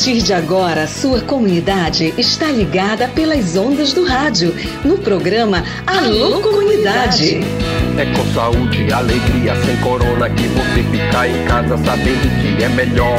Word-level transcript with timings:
partir 0.00 0.22
de 0.22 0.32
agora, 0.32 0.86
sua 0.86 1.20
comunidade 1.20 2.14
está 2.16 2.46
ligada 2.46 3.06
pelas 3.08 3.54
ondas 3.54 3.92
do 3.92 4.02
rádio, 4.02 4.54
no 4.82 4.96
programa 4.96 5.62
Alô 5.86 6.40
Comunidade. 6.40 7.40
É 7.98 8.06
com 8.16 8.24
saúde 8.32 8.82
e 8.82 8.90
alegria, 8.90 9.54
sem 9.62 9.76
corona, 9.82 10.30
que 10.30 10.48
você 10.48 10.82
fica 10.90 11.28
em 11.28 11.44
casa 11.44 11.76
sabendo 11.84 12.40
que 12.40 12.64
é 12.64 12.68
melhor. 12.70 13.18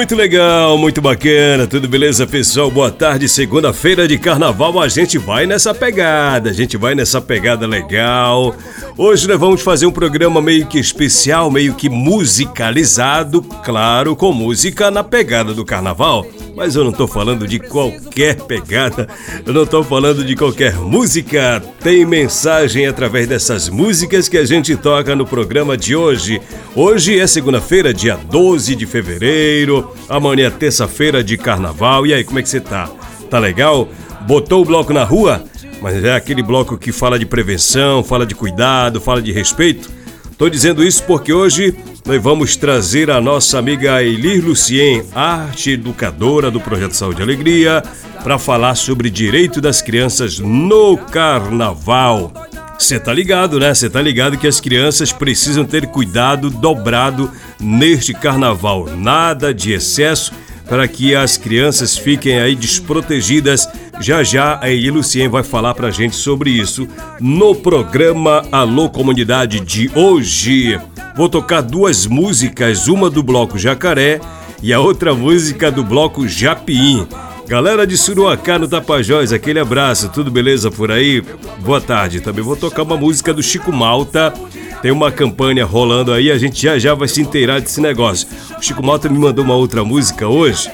Muito 0.00 0.16
legal, 0.16 0.78
muito 0.78 0.98
bacana, 1.02 1.66
tudo 1.66 1.86
beleza, 1.86 2.26
pessoal? 2.26 2.70
Boa 2.70 2.90
tarde, 2.90 3.28
segunda-feira 3.28 4.08
de 4.08 4.16
carnaval, 4.16 4.80
a 4.80 4.88
gente 4.88 5.18
vai 5.18 5.44
nessa 5.44 5.74
pegada, 5.74 6.48
a 6.48 6.52
gente 6.54 6.74
vai 6.78 6.94
nessa 6.94 7.20
pegada 7.20 7.66
legal. 7.66 8.56
Hoje 8.96 9.28
nós 9.28 9.38
vamos 9.38 9.60
fazer 9.60 9.84
um 9.84 9.92
programa 9.92 10.40
meio 10.40 10.66
que 10.66 10.78
especial, 10.78 11.50
meio 11.50 11.74
que 11.74 11.90
musicalizado, 11.90 13.42
claro, 13.42 14.16
com 14.16 14.32
música 14.32 14.90
na 14.90 15.04
pegada 15.04 15.52
do 15.52 15.66
carnaval. 15.66 16.26
Mas 16.56 16.74
eu 16.74 16.84
não 16.84 16.92
tô 16.92 17.06
falando 17.06 17.46
de 17.46 17.58
qualquer 17.58 18.36
pegada, 18.42 19.06
eu 19.46 19.52
não 19.52 19.66
tô 19.66 19.84
falando 19.84 20.24
de 20.24 20.34
qualquer 20.34 20.74
música. 20.76 21.62
Tem 21.82 22.04
mensagem 22.04 22.86
através 22.86 23.26
dessas 23.26 23.68
músicas 23.68 24.28
que 24.28 24.38
a 24.38 24.44
gente 24.44 24.74
toca 24.76 25.14
no 25.14 25.26
programa 25.26 25.76
de 25.76 25.94
hoje. 25.94 26.40
Hoje 26.74 27.18
é 27.18 27.26
segunda-feira, 27.26 27.92
dia 27.94 28.16
12 28.16 28.74
de 28.74 28.86
fevereiro. 28.86 29.89
Amanhã 30.08 30.46
é 30.46 30.50
terça-feira 30.50 31.22
de 31.22 31.36
carnaval. 31.36 32.06
E 32.06 32.14
aí, 32.14 32.24
como 32.24 32.38
é 32.38 32.42
que 32.42 32.48
você 32.48 32.60
tá? 32.60 32.90
Tá 33.28 33.38
legal? 33.38 33.88
Botou 34.26 34.62
o 34.62 34.64
bloco 34.64 34.92
na 34.92 35.04
rua? 35.04 35.44
Mas 35.80 36.04
é 36.04 36.14
aquele 36.14 36.42
bloco 36.42 36.76
que 36.76 36.92
fala 36.92 37.18
de 37.18 37.24
prevenção, 37.24 38.04
fala 38.04 38.26
de 38.26 38.34
cuidado, 38.34 39.00
fala 39.00 39.22
de 39.22 39.32
respeito. 39.32 39.90
Tô 40.36 40.48
dizendo 40.48 40.82
isso 40.82 41.02
porque 41.04 41.32
hoje 41.32 41.74
nós 42.06 42.22
vamos 42.22 42.56
trazer 42.56 43.10
a 43.10 43.20
nossa 43.20 43.58
amiga 43.58 44.02
Elir 44.02 44.44
Lucien, 44.44 45.04
arte 45.14 45.72
educadora 45.72 46.50
do 46.50 46.60
Projeto 46.60 46.92
Saúde 46.92 47.20
e 47.20 47.22
Alegria, 47.22 47.82
para 48.22 48.38
falar 48.38 48.74
sobre 48.74 49.10
direito 49.10 49.60
das 49.60 49.82
crianças 49.82 50.38
no 50.38 50.96
carnaval. 50.96 52.32
Você 52.80 52.98
tá 52.98 53.12
ligado, 53.12 53.60
né? 53.60 53.74
Você 53.74 53.90
tá 53.90 54.00
ligado 54.00 54.38
que 54.38 54.46
as 54.46 54.58
crianças 54.58 55.12
precisam 55.12 55.66
ter 55.66 55.86
cuidado 55.86 56.48
dobrado 56.48 57.30
neste 57.60 58.14
carnaval. 58.14 58.86
Nada 58.96 59.52
de 59.52 59.72
excesso 59.72 60.32
para 60.66 60.88
que 60.88 61.14
as 61.14 61.36
crianças 61.36 61.98
fiquem 61.98 62.40
aí 62.40 62.56
desprotegidas. 62.56 63.68
Já 64.00 64.22
já 64.22 64.58
a 64.62 64.70
Eli 64.70 64.90
Lucien 64.90 65.28
vai 65.28 65.42
falar 65.42 65.74
pra 65.74 65.90
gente 65.90 66.16
sobre 66.16 66.50
isso 66.50 66.88
no 67.20 67.54
programa 67.54 68.42
Alô 68.50 68.88
Comunidade 68.88 69.60
de 69.60 69.90
hoje. 69.94 70.80
Vou 71.14 71.28
tocar 71.28 71.60
duas 71.60 72.06
músicas, 72.06 72.88
uma 72.88 73.10
do 73.10 73.22
bloco 73.22 73.58
Jacaré 73.58 74.20
e 74.62 74.72
a 74.72 74.80
outra 74.80 75.14
música 75.14 75.70
do 75.70 75.84
bloco 75.84 76.26
Japim. 76.26 77.06
Galera 77.50 77.84
de 77.84 77.98
Suruacá 77.98 78.60
no 78.60 78.68
Tapajós, 78.68 79.32
aquele 79.32 79.58
abraço, 79.58 80.08
tudo 80.08 80.30
beleza 80.30 80.70
por 80.70 80.88
aí? 80.92 81.20
Boa 81.58 81.80
tarde, 81.80 82.20
também 82.20 82.44
vou 82.44 82.54
tocar 82.54 82.84
uma 82.84 82.96
música 82.96 83.34
do 83.34 83.42
Chico 83.42 83.72
Malta. 83.72 84.32
Tem 84.80 84.92
uma 84.92 85.10
campanha 85.10 85.64
rolando 85.64 86.12
aí, 86.12 86.30
a 86.30 86.38
gente 86.38 86.62
já 86.62 86.78
já 86.78 86.94
vai 86.94 87.08
se 87.08 87.20
inteirar 87.20 87.60
desse 87.60 87.80
negócio. 87.80 88.28
O 88.56 88.62
Chico 88.62 88.86
Malta 88.86 89.08
me 89.08 89.18
mandou 89.18 89.44
uma 89.44 89.56
outra 89.56 89.82
música 89.82 90.28
hoje. 90.28 90.70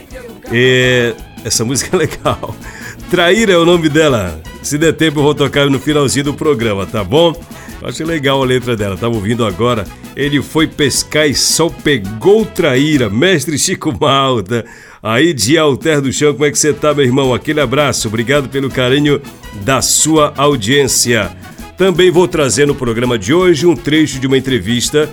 E 0.53 1.15
essa 1.43 1.65
música 1.65 1.97
é 1.97 1.99
legal. 1.99 2.55
Traíra 3.11 3.55
é 3.55 3.57
o 3.57 3.65
nome 3.65 3.89
dela. 3.89 4.39
Se 4.63 4.77
der 4.77 4.93
tempo 4.93 5.21
eu 5.21 5.23
vou 5.23 5.35
tocar 5.35 5.71
no 5.71 5.81
finalzinho 5.81 6.27
do 6.27 6.35
programa, 6.35 6.85
tá 6.85 7.03
bom? 7.03 7.35
Achei 7.83 8.07
legal 8.07 8.43
a 8.43 8.47
letra 8.47 8.77
dela, 8.77 8.97
tava 8.97 9.15
ouvindo 9.15 9.45
agora. 9.45 9.85
Ele 10.17 10.43
foi 10.43 10.67
pescar 10.67 11.27
e 11.29 11.35
só 11.35 11.69
pegou 11.69 12.45
traíra, 12.45 13.11
mestre 13.11 13.59
Chico 13.59 13.95
Malta. 13.99 14.65
Aí 15.03 15.33
de 15.33 15.57
Alter 15.57 16.01
do 16.01 16.13
Chão, 16.13 16.33
como 16.33 16.47
é 16.47 16.51
que 16.51 16.59
você 16.59 16.73
tá, 16.73 16.93
meu 16.95 17.05
irmão? 17.05 17.35
Aquele 17.35 17.61
abraço, 17.61 18.09
obrigado 18.09 18.49
pelo 18.49 18.71
carinho 18.71 19.21
da 19.63 19.83
sua 19.83 20.33
audiência. 20.37 21.31
Também 21.77 22.11
vou 22.11 22.27
trazer 22.27 22.67
no 22.67 22.75
programa 22.75 23.19
de 23.19 23.35
hoje 23.35 23.67
um 23.67 23.77
trecho 23.77 24.19
de 24.19 24.27
uma 24.27 24.39
entrevista 24.39 25.09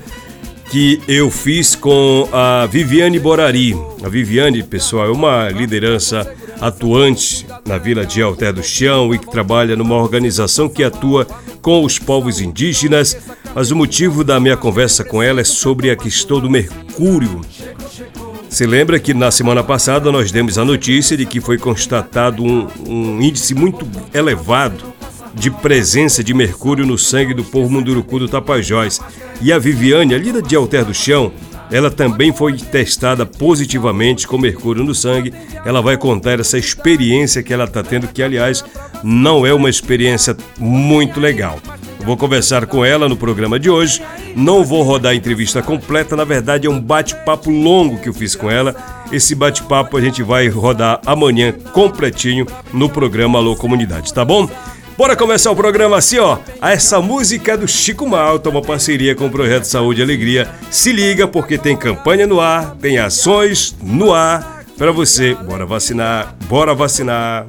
que 0.71 0.99
eu 1.07 1.29
fiz 1.29 1.75
com 1.75 2.27
a 2.31 2.65
Viviane 2.65 3.19
Borari. 3.19 3.75
A 4.03 4.09
Viviane, 4.09 4.63
pessoal, 4.63 5.07
é 5.07 5.11
uma 5.11 5.49
liderança 5.49 6.33
atuante 6.59 7.45
na 7.65 7.77
Vila 7.77 8.05
de 8.05 8.21
Alter 8.21 8.53
do 8.53 8.63
Chão 8.63 9.13
e 9.13 9.19
que 9.19 9.29
trabalha 9.29 9.75
numa 9.75 9.95
organização 9.95 10.69
que 10.69 10.83
atua 10.83 11.27
com 11.61 11.83
os 11.83 11.99
povos 11.99 12.39
indígenas. 12.39 13.17
Mas 13.55 13.71
o 13.71 13.75
motivo 13.75 14.23
da 14.23 14.39
minha 14.39 14.57
conversa 14.57 15.03
com 15.03 15.21
ela 15.21 15.41
é 15.41 15.43
sobre 15.43 15.91
a 15.91 15.95
questão 15.95 16.39
do 16.39 16.49
mercúrio 16.49 17.41
se 18.53 18.67
lembra 18.67 18.99
que 18.99 19.15
na 19.15 19.31
semana 19.31 19.63
passada 19.63 20.11
nós 20.11 20.31
demos 20.31 20.59
a 20.59 20.63
notícia 20.63 21.17
de 21.17 21.25
que 21.25 21.41
foi 21.41 21.57
constatado 21.57 22.43
um, 22.43 22.67
um 22.87 23.19
índice 23.19 23.55
muito 23.55 23.87
elevado 24.13 24.93
de 25.33 25.49
presença 25.49 26.23
de 26.23 26.35
mercúrio 26.35 26.85
no 26.85 26.95
sangue 26.95 27.33
do 27.33 27.43
povo 27.43 27.67
munduruku 27.67 28.19
do 28.19 28.29
Tapajós. 28.29 29.01
E 29.41 29.51
a 29.51 29.57
Viviane, 29.57 30.13
ali 30.13 30.39
de 30.39 30.55
Alter 30.55 30.85
do 30.85 30.93
Chão, 30.93 31.31
ela 31.73 31.89
também 31.89 32.31
foi 32.31 32.53
testada 32.53 33.25
positivamente 33.25 34.27
com 34.27 34.37
mercúrio 34.37 34.83
no 34.83 34.93
sangue. 34.93 35.33
Ela 35.65 35.81
vai 35.81 35.97
contar 35.97 36.39
essa 36.39 36.55
experiência 36.55 37.41
que 37.41 37.51
ela 37.51 37.63
está 37.63 37.81
tendo, 37.81 38.07
que 38.07 38.21
aliás 38.21 38.63
não 39.03 39.43
é 39.43 39.51
uma 39.51 39.71
experiência 39.71 40.37
muito 40.59 41.19
legal. 41.19 41.59
Vou 42.05 42.15
conversar 42.15 42.67
com 42.67 42.85
ela 42.85 43.09
no 43.09 43.17
programa 43.17 43.59
de 43.59 43.71
hoje. 43.71 44.03
Não 44.35 44.63
vou 44.63 44.83
rodar 44.83 45.13
a 45.13 45.15
entrevista 45.15 45.63
completa, 45.63 46.15
na 46.15 46.23
verdade 46.23 46.67
é 46.67 46.69
um 46.69 46.79
bate-papo 46.79 47.49
longo 47.49 47.97
que 47.97 48.07
eu 48.07 48.13
fiz 48.13 48.35
com 48.35 48.51
ela. 48.51 48.75
Esse 49.11 49.33
bate-papo 49.33 49.97
a 49.97 50.01
gente 50.01 50.21
vai 50.21 50.47
rodar 50.49 51.01
amanhã 51.07 51.51
completinho 51.51 52.45
no 52.71 52.87
programa 52.87 53.39
Alô 53.39 53.55
Comunidade, 53.55 54.13
tá 54.13 54.23
bom? 54.23 54.47
Bora 54.95 55.15
começar 55.15 55.49
o 55.49 55.55
programa 55.55 55.97
assim, 55.97 56.19
ó. 56.19 56.37
Essa 56.61 57.01
música 57.01 57.53
é 57.53 57.57
do 57.57 57.67
Chico 57.67 58.07
Malta, 58.07 58.49
uma 58.49 58.61
parceria 58.61 59.15
com 59.15 59.25
o 59.25 59.29
Projeto 59.29 59.63
Saúde 59.63 60.01
e 60.01 60.03
Alegria. 60.03 60.47
Se 60.69 60.91
liga 60.91 61.27
porque 61.27 61.57
tem 61.57 61.75
campanha 61.75 62.27
no 62.27 62.39
ar, 62.39 62.75
tem 62.75 62.99
ações 62.99 63.75
no 63.81 64.13
ar 64.13 64.63
para 64.77 64.91
você. 64.91 65.33
Bora 65.33 65.65
vacinar, 65.65 66.35
bora 66.47 66.75
vacinar. 66.75 67.47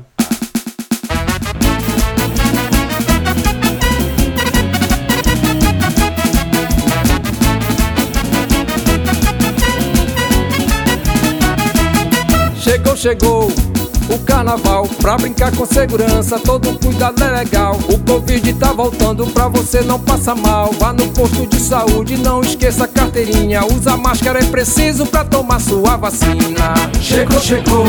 Chegou, 12.58 12.96
chegou 12.96 13.73
o 14.08 14.18
carnaval 14.18 14.88
Pra 15.00 15.16
brincar 15.16 15.54
com 15.54 15.66
segurança, 15.66 16.38
todo 16.38 16.78
cuidado 16.78 17.22
é 17.22 17.30
legal. 17.30 17.78
O 17.90 17.98
Covid 17.98 18.52
tá 18.54 18.72
voltando 18.72 19.26
pra 19.26 19.48
você 19.48 19.82
não 19.82 19.98
passar 20.00 20.34
mal. 20.34 20.72
Vá 20.78 20.92
no 20.92 21.06
posto 21.08 21.46
de 21.46 21.60
saúde, 21.60 22.16
não 22.16 22.40
esqueça 22.40 22.84
a 22.84 22.88
carteirinha. 22.88 23.64
Usa 23.66 23.96
máscara, 23.96 24.38
é 24.38 24.44
preciso 24.44 25.04
pra 25.06 25.24
tomar 25.24 25.60
sua 25.60 25.96
vacina. 25.96 26.74
Chegou, 27.00 27.40
chegou 27.40 27.84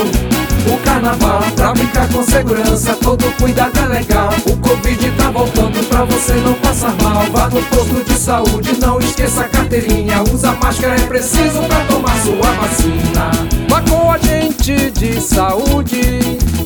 o 0.68 0.78
carnaval 0.84 1.42
Pra 1.56 1.74
brincar 1.74 2.10
com 2.10 2.24
segurança, 2.24 2.94
todo 2.96 3.24
cuidado 3.38 3.80
é 3.80 3.86
legal. 3.86 4.30
O 4.46 4.58
Covid 4.58 5.12
tá 5.12 5.30
voltando 5.32 5.88
pra 5.88 6.04
você 6.04 6.34
não 6.34 6.54
passar 6.56 6.96
mal. 7.02 7.24
Vá 7.32 7.50
no 7.50 7.62
posto 7.64 8.04
de 8.04 8.18
saúde, 8.18 8.78
não 8.80 9.00
esqueça 9.00 9.42
a 9.42 9.50
carteirinha. 9.50 10.24
Usa 10.34 10.52
máscara, 10.54 10.96
é 10.96 11.06
preciso 11.06 11.62
pra 11.64 11.80
tomar 11.86 12.18
sua 12.22 12.52
vacina. 12.52 13.32
Vá 13.70 13.82
com 13.82 14.12
a 14.12 14.18
gente 14.18 14.92
de 14.92 15.22
saúde 15.22 16.05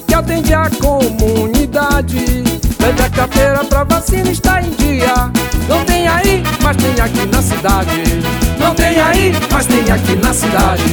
Que 0.07 0.13
atende 0.13 0.53
a 0.53 0.69
comunidade. 0.69 2.43
Leve 2.79 3.01
a 3.01 3.09
carteira 3.09 3.63
pra 3.65 3.83
vacina, 3.83 4.29
está 4.29 4.61
em 4.61 4.71
dia. 4.71 5.13
Não 5.67 5.83
tem 5.85 6.07
aí, 6.07 6.43
mas 6.61 6.77
tem 6.77 6.99
aqui 6.99 7.25
na 7.25 7.41
cidade. 7.41 8.03
Não 8.59 8.73
tem 8.73 8.99
aí, 8.99 9.33
mas 9.51 9.65
tem 9.65 9.91
aqui 9.91 10.15
na 10.15 10.33
cidade. 10.33 10.83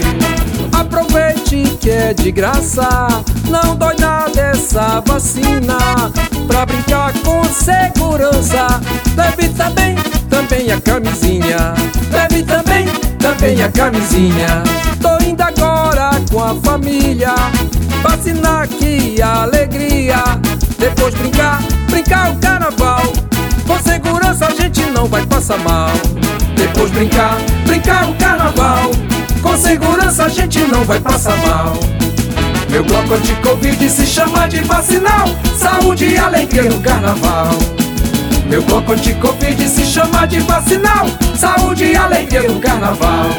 Aproveite 0.72 1.76
que 1.80 1.90
é 1.90 2.12
de 2.12 2.30
graça, 2.30 3.08
não 3.48 3.74
dói 3.76 3.96
nada 3.98 4.40
essa 4.40 5.00
vacina. 5.06 5.78
Pra 6.46 6.66
brincar 6.66 7.12
com 7.24 7.42
segurança, 7.44 8.80
leve 9.16 9.48
também, 9.50 9.94
também 10.28 10.70
a 10.70 10.80
camisinha. 10.80 11.74
Leve 12.10 12.42
também, 12.42 12.86
também 13.18 13.62
a 13.62 13.70
camisinha. 13.70 14.62
Tô 15.00 15.24
indo 15.24 15.42
agora 15.42 16.10
com 16.30 16.42
a 16.42 16.54
família, 16.56 17.34
vacinar 18.02 18.68
que 18.68 19.20
alegria. 19.20 20.22
Depois 20.78 21.14
brincar, 21.14 21.62
brincar 21.88 22.32
o 22.32 22.36
carnaval. 22.36 23.02
Com 23.66 23.78
segurança 23.78 24.46
a 24.46 24.50
gente 24.50 24.82
não 24.86 25.06
vai 25.06 25.24
passar 25.26 25.58
mal. 25.58 25.90
Depois 26.54 26.90
brincar, 26.90 27.36
brincar 27.66 28.08
o 28.08 28.14
carnaval. 28.14 28.90
Com 29.42 29.56
segurança 29.56 30.24
a 30.24 30.28
gente 30.28 30.58
não 30.60 30.84
vai 30.84 31.00
passar 31.00 31.36
mal. 31.38 31.72
Meu 32.70 32.84
bloco 32.84 33.14
anti-covid 33.14 33.88
se 33.88 34.06
chama 34.06 34.48
de 34.48 34.60
vacinal. 34.62 35.28
Saúde 35.58 36.06
e 36.06 36.18
alegria 36.18 36.64
no 36.64 36.80
carnaval. 36.80 37.50
Meu 38.48 38.62
bloco 38.62 38.92
anti-covid 38.92 39.68
se 39.68 39.84
chama 39.84 40.26
de 40.26 40.40
vacinal. 40.40 41.06
Saúde 41.38 41.84
e 41.84 41.96
alegria 41.96 42.42
no 42.42 42.60
carnaval. 42.60 43.30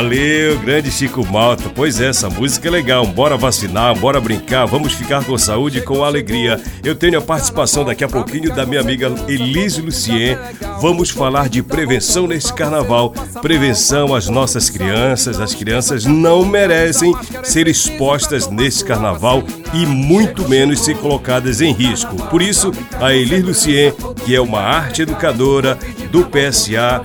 Valeu, 0.00 0.58
grande 0.60 0.90
Chico 0.90 1.26
Malta. 1.26 1.70
Pois 1.74 2.00
é, 2.00 2.08
essa 2.08 2.30
música 2.30 2.68
é 2.68 2.70
legal. 2.70 3.06
Bora 3.06 3.36
vacinar, 3.36 3.94
bora 3.98 4.18
brincar, 4.18 4.64
vamos 4.64 4.94
ficar 4.94 5.22
com 5.22 5.36
saúde 5.36 5.80
e 5.80 5.82
com 5.82 6.02
alegria. 6.02 6.58
Eu 6.82 6.94
tenho 6.94 7.18
a 7.18 7.20
participação 7.20 7.84
daqui 7.84 8.02
a 8.02 8.08
pouquinho 8.08 8.50
da 8.54 8.64
minha 8.64 8.80
amiga 8.80 9.12
Elise 9.28 9.82
Lucien. 9.82 10.38
Vamos 10.80 11.10
falar 11.10 11.50
de 11.50 11.62
prevenção 11.62 12.26
nesse 12.26 12.50
carnaval. 12.50 13.10
Prevenção 13.42 14.14
às 14.14 14.26
nossas 14.26 14.70
crianças. 14.70 15.38
As 15.38 15.54
crianças 15.54 16.06
não 16.06 16.46
merecem 16.46 17.14
ser 17.42 17.68
expostas 17.68 18.48
nesse 18.48 18.82
carnaval 18.82 19.44
e 19.74 19.84
muito 19.84 20.48
menos 20.48 20.80
ser 20.80 20.96
colocadas 20.96 21.60
em 21.60 21.74
risco. 21.74 22.16
Por 22.28 22.40
isso, 22.40 22.72
a 22.98 23.12
Elise 23.12 23.42
Lucien, 23.42 23.92
que 24.24 24.34
é 24.34 24.40
uma 24.40 24.60
arte 24.60 25.02
educadora 25.02 25.78
do 26.10 26.24
PSA, 26.24 27.04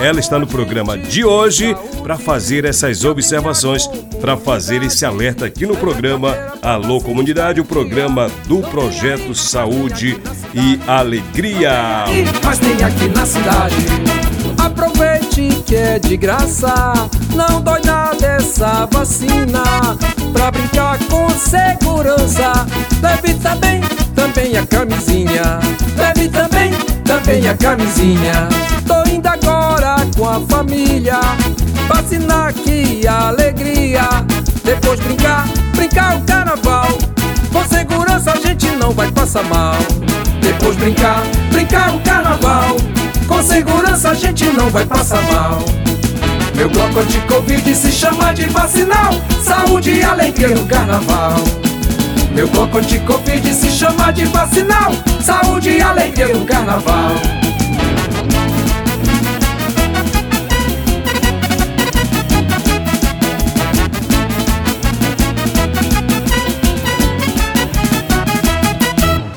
ela 0.00 0.20
está 0.20 0.38
no 0.38 0.46
programa 0.46 0.96
de 0.96 1.24
hoje 1.24 1.76
para 2.02 2.16
fazer 2.16 2.64
essas 2.64 3.04
observações, 3.04 3.86
para 4.20 4.36
fazer 4.36 4.82
esse 4.82 5.04
alerta 5.04 5.46
aqui 5.46 5.66
no 5.66 5.76
programa 5.76 6.36
Alô 6.62 7.00
Comunidade, 7.00 7.60
o 7.60 7.64
programa 7.64 8.30
do 8.46 8.58
Projeto 8.58 9.34
Saúde 9.34 10.20
e 10.54 10.78
Alegria. 10.86 12.04
Mas 12.44 12.58
tem 12.58 12.82
aqui 12.82 13.08
na 13.08 13.26
cidade. 13.26 13.76
Aproveite 14.58 15.62
que 15.66 15.76
é 15.76 15.98
de 15.98 16.16
graça, 16.16 16.92
não 17.34 17.60
dói 17.60 17.80
nada 17.84 18.26
essa 18.26 18.86
vacina. 18.86 19.62
Pra 20.32 20.50
brincar 20.50 20.98
com 21.08 21.28
segurança, 21.30 22.66
leve 23.02 23.34
também, 23.34 23.80
também 24.14 24.56
a 24.56 24.66
camisinha. 24.66 25.58
Leve 25.96 26.28
também, 26.28 26.72
também 27.04 27.48
a 27.48 27.56
camisinha. 27.56 28.48
Tô 28.86 29.08
indo 29.10 29.28
com 30.16 30.28
a 30.28 30.40
família, 30.40 31.20
vacinar 31.88 32.52
que 32.52 33.06
alegria. 33.06 34.08
Depois 34.64 35.00
brincar, 35.00 35.46
brincar 35.74 36.16
o 36.16 36.22
carnaval. 36.22 36.88
Com 37.52 37.64
segurança 37.64 38.32
a 38.32 38.36
gente 38.36 38.66
não 38.72 38.92
vai 38.92 39.10
passar 39.10 39.44
mal. 39.44 39.76
Depois 40.40 40.76
brincar, 40.76 41.22
brincar 41.50 41.94
o 41.94 42.00
carnaval. 42.00 42.76
Com 43.26 43.42
segurança 43.42 44.10
a 44.10 44.14
gente 44.14 44.44
não 44.46 44.68
vai 44.70 44.84
passar 44.86 45.22
mal. 45.32 45.58
Meu 46.54 46.68
bloco 46.68 47.00
anti-covid 47.00 47.74
se 47.74 47.92
chama 47.92 48.32
de 48.32 48.46
vacinal. 48.46 49.12
Saúde 49.42 49.92
e 49.92 50.02
alegria 50.02 50.48
no 50.48 50.66
carnaval. 50.66 51.36
Meu 52.34 52.48
bloco 52.48 52.78
anti-covid 52.78 53.54
se 53.54 53.70
chama 53.70 54.10
de 54.12 54.24
vacinal. 54.26 54.92
Saúde 55.22 55.70
e 55.70 55.80
alegria 55.80 56.28
no 56.28 56.44
carnaval. 56.44 57.12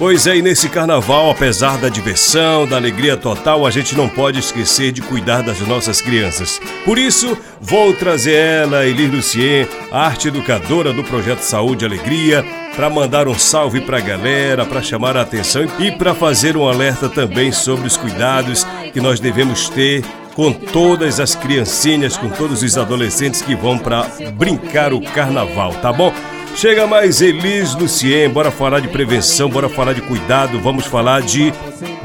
Pois 0.01 0.25
é, 0.25 0.36
e 0.36 0.42
nesse 0.42 0.68
carnaval, 0.68 1.30
apesar 1.30 1.77
da 1.77 1.88
diversão, 1.88 2.65
da 2.65 2.75
alegria 2.75 3.15
total, 3.15 3.68
a 3.68 3.69
gente 3.69 3.95
não 3.95 4.09
pode 4.09 4.39
esquecer 4.39 4.92
de 4.92 5.00
cuidar 5.00 5.44
das 5.44 5.59
nossas 5.59 6.01
crianças. 6.01 6.59
Por 6.83 6.98
isso, 6.98 7.38
vou 7.62 7.94
trazer 7.94 8.33
ela, 8.33 8.83
Elis 8.83 9.12
Lucien, 9.12 9.68
arte 9.92 10.30
educadora 10.30 10.92
do 10.92 11.03
Projeto 11.03 11.42
Saúde 11.42 11.86
e 11.86 11.88
Alegria, 11.88 12.44
para 12.75 12.89
mandar 12.89 13.27
um 13.27 13.38
salve 13.38 13.80
para 13.80 14.00
a 14.00 14.01
galera, 14.01 14.65
para 14.65 14.81
chamar 14.81 15.15
a 15.15 15.21
atenção 15.21 15.68
e 15.77 15.92
para 15.92 16.15
fazer 16.15 16.57
um 16.57 16.68
alerta 16.68 17.07
também 17.07 17.51
sobre 17.51 17.86
os 17.86 17.95
cuidados 17.95 18.65
que 18.92 19.00
nós 19.00 19.19
devemos 19.19 19.69
ter 19.69 20.03
com 20.33 20.51
todas 20.51 21.19
as 21.19 21.36
criancinhas, 21.36 22.18
com 22.18 22.27
todos 22.27 22.63
os 22.63 22.75
adolescentes 22.75 23.44
que 23.44 23.53
vão 23.53 23.77
para 23.77 24.07
brincar 24.33 24.94
o 24.94 25.01
carnaval, 25.01 25.75
tá 25.75 25.94
bom? 25.94 26.12
Chega 26.56 26.86
mais 26.86 27.21
Elis 27.21 27.74
Lucien, 27.75 28.30
bora 28.30 28.51
falar 28.51 28.80
de 28.80 28.88
prevenção, 28.88 29.50
bora 29.50 29.68
falar 29.69 29.94
de 29.94 30.01
cuidado, 30.01 30.59
vamos 30.59 30.86
falar 30.86 31.21
de 31.21 31.51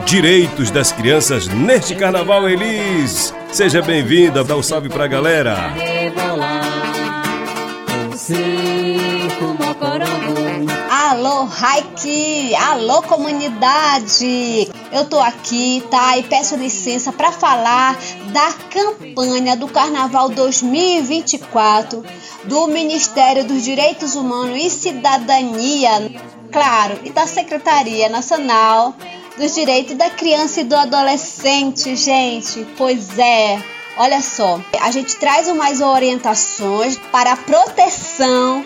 direitos 0.07 0.71
das 0.71 0.93
crianças 0.93 1.47
neste 1.49 1.95
carnaval, 1.95 2.49
Elis. 2.49 3.35
Seja 3.53 3.83
bem-vinda, 3.83 4.43
dá 4.43 4.57
um 4.57 4.63
salve 4.63 4.89
pra 4.89 5.07
galera. 5.07 5.73
Alô, 11.27 11.43
Raiki! 11.43 12.55
Alô, 12.55 13.03
comunidade! 13.03 14.71
Eu 14.93 15.07
tô 15.07 15.19
aqui, 15.19 15.83
tá? 15.91 16.17
E 16.17 16.23
peço 16.23 16.55
licença 16.55 17.13
para 17.13 17.33
falar 17.33 17.99
da 18.33 18.53
campanha 18.71 19.57
do 19.57 19.67
Carnaval 19.67 20.29
2024 20.29 22.05
do 22.45 22.69
Ministério 22.69 23.45
dos 23.45 23.65
Direitos 23.65 24.15
Humanos 24.15 24.57
e 24.57 24.71
Cidadania, 24.71 26.13
claro, 26.53 27.01
e 27.03 27.11
da 27.11 27.27
Secretaria 27.27 28.09
Nacional 28.09 28.95
dos 29.37 29.53
Direitos 29.53 29.97
da 29.97 30.09
Criança 30.09 30.61
e 30.61 30.65
do 30.65 30.77
Adolescente, 30.77 31.97
gente. 31.97 32.65
Pois 32.79 33.19
é, 33.19 33.61
olha 33.99 34.23
só, 34.23 34.61
a 34.81 34.93
gente 34.93 35.17
traz 35.17 35.49
umas 35.49 35.81
orientações 35.81 36.97
para 37.11 37.33
a 37.33 37.37
proteção 37.37 38.65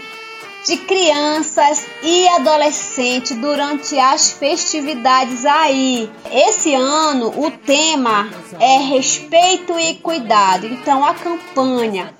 de 0.67 0.77
crianças 0.77 1.87
e 2.03 2.29
adolescentes 2.29 3.37
durante 3.37 3.99
as 3.99 4.33
festividades 4.33 5.45
aí. 5.45 6.11
Esse 6.31 6.75
ano 6.75 7.33
o 7.37 7.51
tema 7.51 8.29
é 8.59 8.79
respeito 8.79 9.79
e 9.79 9.95
cuidado. 9.97 10.67
Então 10.67 11.05
a 11.05 11.15
campanha 11.15 12.15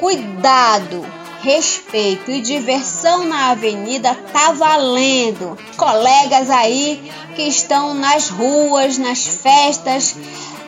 Cuidado, 0.00 1.04
respeito 1.42 2.30
e 2.30 2.40
diversão 2.40 3.26
na 3.26 3.50
avenida 3.50 4.14
tá 4.32 4.50
valendo. 4.52 5.58
Colegas 5.76 6.48
aí 6.48 7.12
que 7.36 7.42
estão 7.42 7.92
nas 7.92 8.30
ruas, 8.30 8.96
nas 8.96 9.26
festas, 9.26 10.16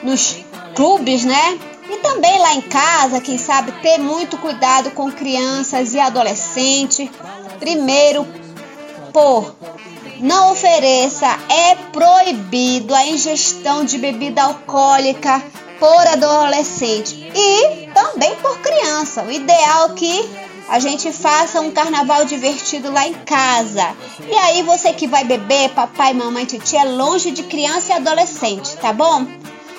nos 0.02 0.36
clubes, 0.74 1.24
né? 1.24 1.58
E 1.88 1.96
também 1.98 2.38
lá 2.38 2.54
em 2.54 2.62
casa, 2.62 3.20
quem 3.20 3.38
sabe 3.38 3.72
ter 3.80 3.98
muito 3.98 4.36
cuidado 4.38 4.90
com 4.92 5.10
crianças 5.10 5.94
e 5.94 6.00
adolescentes. 6.00 7.08
Primeiro, 7.58 8.26
por 9.12 9.54
não 10.20 10.52
ofereça, 10.52 11.26
é 11.48 11.74
proibido 11.92 12.94
a 12.94 13.04
ingestão 13.06 13.84
de 13.84 13.98
bebida 13.98 14.42
alcoólica 14.44 15.42
por 15.78 16.06
adolescente 16.06 17.30
e 17.34 17.88
também 17.92 18.34
por 18.36 18.58
criança. 18.60 19.24
O 19.24 19.32
ideal 19.32 19.90
é 19.90 19.94
que 19.94 20.30
a 20.68 20.78
gente 20.78 21.12
faça 21.12 21.60
um 21.60 21.72
carnaval 21.72 22.24
divertido 22.24 22.90
lá 22.90 23.06
em 23.06 23.14
casa. 23.14 23.94
E 24.26 24.32
aí 24.32 24.62
você 24.62 24.92
que 24.92 25.08
vai 25.08 25.24
beber, 25.24 25.70
papai, 25.70 26.14
mamãe, 26.14 26.44
titia, 26.44 26.82
é 26.82 26.84
longe 26.84 27.32
de 27.32 27.42
criança 27.42 27.92
e 27.92 27.96
adolescente, 27.96 28.76
tá 28.76 28.92
bom? 28.92 29.26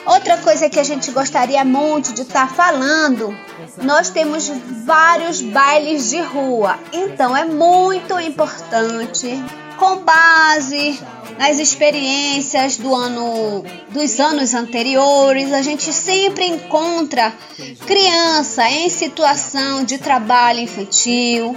Outra 0.06 0.38
coisa 0.38 0.70
que 0.70 0.80
a 0.80 0.84
gente 0.84 1.12
gostaria 1.12 1.64
muito 1.64 2.14
de 2.14 2.24
estar 2.24 2.50
tá 2.50 2.54
falando, 2.54 3.36
nós 3.82 4.10
temos 4.10 4.50
vários 4.86 5.42
bailes 5.42 6.10
de 6.10 6.22
rua, 6.22 6.78
então 6.92 7.36
é 7.36 7.46
muito 7.46 8.20
importante 8.20 9.42
com 9.84 9.98
base 9.98 10.98
nas 11.38 11.60
experiências 11.60 12.78
do 12.78 12.96
ano 12.96 13.66
dos 13.90 14.18
anos 14.18 14.54
anteriores, 14.54 15.52
a 15.52 15.62
gente 15.62 15.92
sempre 15.92 16.46
encontra 16.46 17.34
criança 17.86 18.70
em 18.70 18.90
situação 18.90 19.84
de 19.84 19.98
trabalho 19.98 20.62
infantil, 20.62 21.54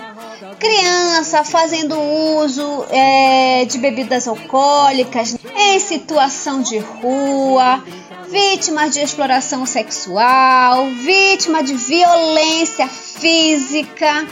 criança 0.59 1.45
fazendo 1.45 1.97
uso 2.01 2.85
é, 2.91 3.65
de 3.65 3.79
bebidas 3.79 4.27
alcoólicas, 4.27 5.37
em 5.57 5.79
situação 5.79 6.61
de 6.63 6.79
rua, 6.79 7.85
vítimas 8.29 8.93
de 8.93 9.03
exploração 9.03 9.65
sexual, 9.65 10.87
vítima 10.95 11.63
de 11.63 11.75
violência 11.75 12.89
física, 12.89 14.27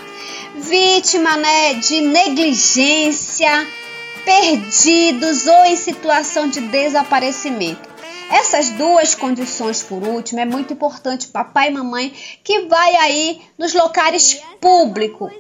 vítima 0.57 1.37
né, 1.37 1.75
de 1.75 2.01
negligência 2.01 3.84
perdidos 4.25 5.47
ou 5.47 5.65
em 5.65 5.77
situação 5.77 6.49
de 6.49 6.61
desaparecimento. 6.61 7.95
Essas 8.31 8.71
duas 8.71 9.15
condições, 9.15 9.83
por 9.83 10.03
último, 10.03 10.41
é 10.41 10.45
muito 10.45 10.73
importante, 10.73 11.29
papai 11.29 11.69
e 11.69 11.73
mamãe, 11.73 12.15
que 12.43 12.61
vai 12.63 12.97
aí 12.97 13.43
nos 13.59 13.75
locais 13.75 14.41
públicos. 14.61 15.33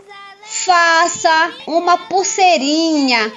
Faça 0.42 1.52
uma 1.66 1.96
pulseirinha 1.96 3.32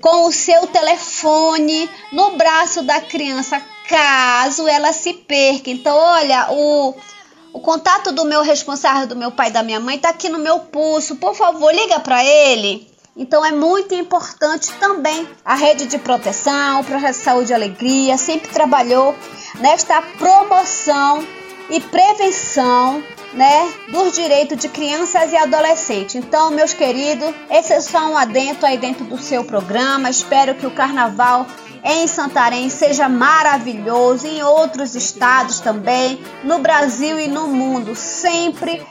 com 0.00 0.26
o 0.26 0.32
seu 0.32 0.66
telefone 0.68 1.90
no 2.12 2.36
braço 2.36 2.82
da 2.82 3.00
criança, 3.00 3.60
caso 3.88 4.66
ela 4.68 4.92
se 4.92 5.12
perca. 5.12 5.68
Então, 5.68 5.96
olha, 5.96 6.48
o, 6.52 6.94
o 7.52 7.60
contato 7.60 8.12
do 8.12 8.24
meu 8.24 8.42
responsável, 8.42 9.08
do 9.08 9.16
meu 9.16 9.32
pai 9.32 9.48
e 9.48 9.52
da 9.52 9.62
minha 9.62 9.80
mãe, 9.80 9.96
está 9.96 10.10
aqui 10.10 10.28
no 10.28 10.38
meu 10.38 10.60
pulso. 10.60 11.16
Por 11.16 11.34
favor, 11.34 11.74
liga 11.74 11.98
para 11.98 12.24
ele 12.24 12.95
então 13.16 13.44
é 13.44 13.52
muito 13.52 13.94
importante 13.94 14.72
também 14.74 15.26
a 15.44 15.54
rede 15.54 15.86
de 15.86 15.98
proteção, 15.98 16.82
de 16.82 17.12
saúde 17.14 17.50
e 17.50 17.54
alegria 17.54 18.18
sempre 18.18 18.50
trabalhou 18.50 19.14
nesta 19.58 20.02
promoção 20.02 21.26
e 21.70 21.80
prevenção 21.80 23.02
né, 23.32 23.72
dos 23.90 24.12
direitos 24.12 24.58
de 24.58 24.68
crianças 24.68 25.32
e 25.32 25.36
adolescentes. 25.36 26.14
Então, 26.14 26.50
meus 26.50 26.72
queridos, 26.72 27.34
esse 27.50 27.72
é 27.72 27.80
só 27.80 28.06
um 28.08 28.16
adentro 28.16 28.66
aí 28.66 28.78
dentro 28.78 29.04
do 29.04 29.18
seu 29.18 29.44
programa. 29.44 30.08
Espero 30.08 30.54
que 30.54 30.66
o 30.66 30.70
carnaval 30.70 31.46
em 31.88 32.08
Santarém 32.08 32.68
seja 32.68 33.08
maravilhoso, 33.08 34.26
em 34.26 34.42
outros 34.42 34.96
estados 34.96 35.60
também, 35.60 36.20
no 36.42 36.58
Brasil 36.58 37.20
e 37.20 37.28
no 37.28 37.46
mundo, 37.46 37.94
sempre 37.94 38.84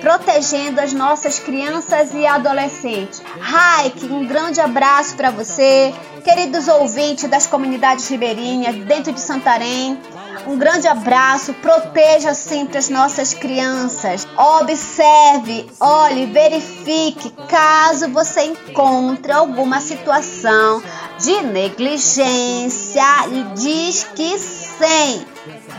protegendo 0.00 0.80
as 0.80 0.92
nossas 0.92 1.40
crianças 1.40 2.14
e 2.14 2.24
adolescentes. 2.24 3.20
Raik, 3.40 4.06
um 4.06 4.24
grande 4.24 4.60
abraço 4.60 5.16
para 5.16 5.32
você, 5.32 5.92
queridos 6.22 6.68
ouvintes 6.68 7.28
das 7.28 7.48
comunidades 7.48 8.08
ribeirinhas 8.08 8.76
dentro 8.84 9.12
de 9.12 9.20
Santarém. 9.20 9.98
Um 10.46 10.58
grande 10.58 10.86
abraço, 10.88 11.54
proteja 11.54 12.34
sempre 12.34 12.78
as 12.78 12.88
nossas 12.88 13.32
crianças. 13.34 14.26
Observe, 14.36 15.70
olhe, 15.80 16.26
verifique 16.26 17.30
caso 17.48 18.08
você 18.08 18.42
encontre 18.42 19.32
alguma 19.32 19.80
situação 19.80 20.82
de 21.18 21.42
negligência 21.42 23.02
e 23.30 23.44
diz 23.54 24.04
que 24.14 24.38
sim. 24.38 25.24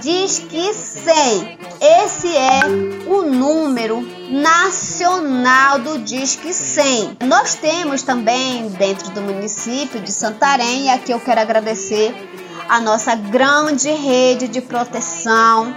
Diz 0.01 0.39
que 0.39 0.73
sim. 0.73 1.57
Esse 1.79 2.35
é 2.35 2.61
o 3.07 3.23
número 3.23 4.01
nacional 4.29 5.79
do 5.79 5.99
Disque 5.99 6.53
100. 6.53 7.17
Nós 7.25 7.55
temos 7.55 8.03
também 8.03 8.69
dentro 8.69 9.09
do 9.11 9.21
município 9.21 9.99
de 10.01 10.11
Santarém, 10.11 10.85
e 10.85 10.89
aqui 10.89 11.11
eu 11.11 11.19
quero 11.19 11.41
agradecer 11.41 12.32
a 12.69 12.79
nossa 12.79 13.15
grande 13.15 13.89
rede 13.89 14.47
de 14.47 14.61
proteção 14.61 15.75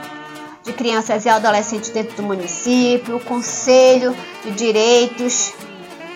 de 0.63 0.73
crianças 0.73 1.25
e 1.25 1.29
adolescentes 1.29 1.91
dentro 1.91 2.17
do 2.17 2.23
município, 2.23 3.17
o 3.17 3.21
Conselho 3.21 4.17
de 4.45 4.51
Direitos 4.51 5.53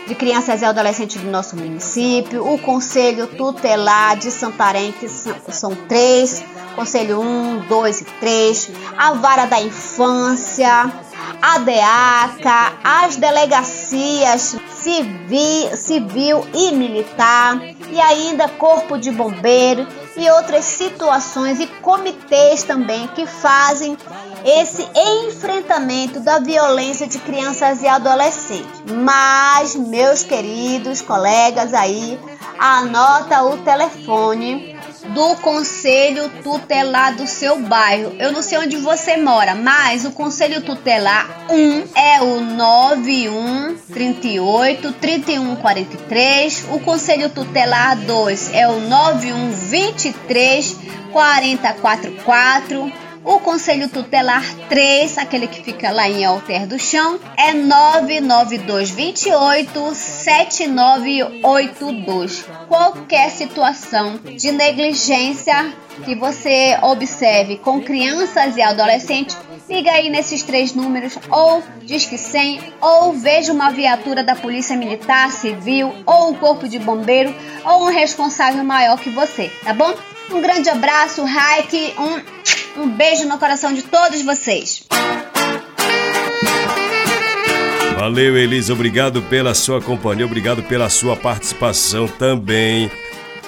de 0.07 0.15
Crianças 0.17 0.61
e 0.61 0.65
Adolescentes 0.65 1.23
do 1.23 1.31
nosso 1.31 1.57
município, 1.57 2.45
o 2.45 2.59
Conselho 2.59 3.29
Tutelar 3.29 4.17
de 4.17 4.31
Santarém, 4.31 4.91
que 4.91 5.09
são, 5.09 5.77
três, 5.89 6.43
Conselho 6.75 7.21
1, 7.21 7.69
2 7.69 8.00
e 8.00 8.05
3, 8.05 8.71
a 8.99 9.12
Vara 9.12 9.47
da 9.47 9.61
Infância, 9.61 10.93
a 11.41 11.59
DEACA, 11.59 12.73
as 12.83 13.17
delegacias 13.17 14.57
civil, 14.69 15.77
civil 15.77 16.47
e 16.55 16.73
militar, 16.73 17.61
e 17.89 18.00
ainda 18.00 18.49
Corpo 18.49 18.99
de 18.99 19.12
Bombeiro 19.12 19.87
e 20.17 20.29
outras 20.31 20.64
situações 20.64 21.61
e 21.61 21.67
comitês 21.67 22.62
também 22.62 23.07
que 23.09 23.26
fazem 23.26 23.97
esse 24.45 24.87
enfrentamento 25.26 26.21
da 26.21 26.38
violência 26.38 27.07
de 27.07 27.19
crianças 27.19 27.83
e 27.83 27.88
adolescentes. 27.88 28.83
Mas, 29.05 29.76
meus 29.76 30.23
queridos 30.23 31.02
colegas 31.02 31.75
aí, 31.75 32.19
anota 32.59 33.43
o 33.43 33.59
telefone 33.59 34.79
do 35.09 35.37
conselho 35.37 36.28
tutelar 36.42 37.14
do 37.14 37.26
seu 37.26 37.59
bairro. 37.61 38.14
Eu 38.19 38.33
não 38.33 38.42
sei 38.42 38.59
onde 38.59 38.76
você 38.76 39.16
mora, 39.16 39.54
mas 39.54 40.04
o 40.04 40.11
conselho 40.12 40.61
tutelar 40.62 41.47
1 41.50 41.99
é 41.99 42.21
o 42.23 42.40
91 42.40 43.76
38 43.92 44.92
31 44.92 45.57
43. 45.57 46.66
O 46.71 46.80
conselho 46.80 47.30
tutelar 47.30 47.97
2 47.97 48.54
é 48.54 48.69
o 48.69 48.80
91 48.80 49.50
23 49.52 50.76
40 51.12 51.73
44. 51.75 53.10
O 53.23 53.39
Conselho 53.39 53.87
Tutelar 53.89 54.43
3, 54.69 55.19
aquele 55.19 55.47
que 55.47 55.62
fica 55.62 55.91
lá 55.91 56.09
em 56.09 56.25
Alter 56.25 56.67
do 56.67 56.79
Chão, 56.79 57.21
é 57.37 57.53
99228 57.53 59.95
7982. 59.95 62.47
Qualquer 62.67 63.31
situação 63.31 64.19
de 64.39 64.50
negligência 64.50 65.71
que 66.05 66.15
você 66.15 66.79
observe 66.83 67.59
com 67.59 67.83
crianças 67.83 68.57
e 68.57 68.62
adolescentes, 68.62 69.37
liga 69.69 69.93
aí 69.93 70.09
nesses 70.09 70.43
três 70.43 70.73
números 70.73 71.19
ou 71.31 71.62
diz 71.83 72.07
que 72.07 72.17
100 72.17 72.73
ou 72.81 73.12
veja 73.12 73.53
uma 73.53 73.71
viatura 73.71 74.25
da 74.25 74.35
Polícia 74.35 74.75
Militar, 74.77 75.31
Civil 75.31 75.93
ou 76.07 76.31
um 76.31 76.35
corpo 76.35 76.67
de 76.67 76.79
bombeiro 76.79 77.35
ou 77.67 77.83
um 77.85 77.93
responsável 77.93 78.65
maior 78.65 78.99
que 78.99 79.11
você, 79.11 79.53
tá 79.62 79.75
bom? 79.75 79.95
Um 80.31 80.41
grande 80.41 80.71
abraço, 80.71 81.23
Raik, 81.25 81.93
um 81.99 82.39
um 82.77 82.89
beijo 82.89 83.27
no 83.27 83.39
coração 83.39 83.73
de 83.73 83.83
todos 83.83 84.23
vocês. 84.23 84.85
Valeu, 87.97 88.37
Elisa. 88.37 88.73
Obrigado 88.73 89.21
pela 89.23 89.55
sua 89.55 89.81
companhia, 89.81 90.25
obrigado 90.25 90.62
pela 90.62 90.89
sua 90.89 91.17
participação 91.17 92.09
também. 92.09 92.91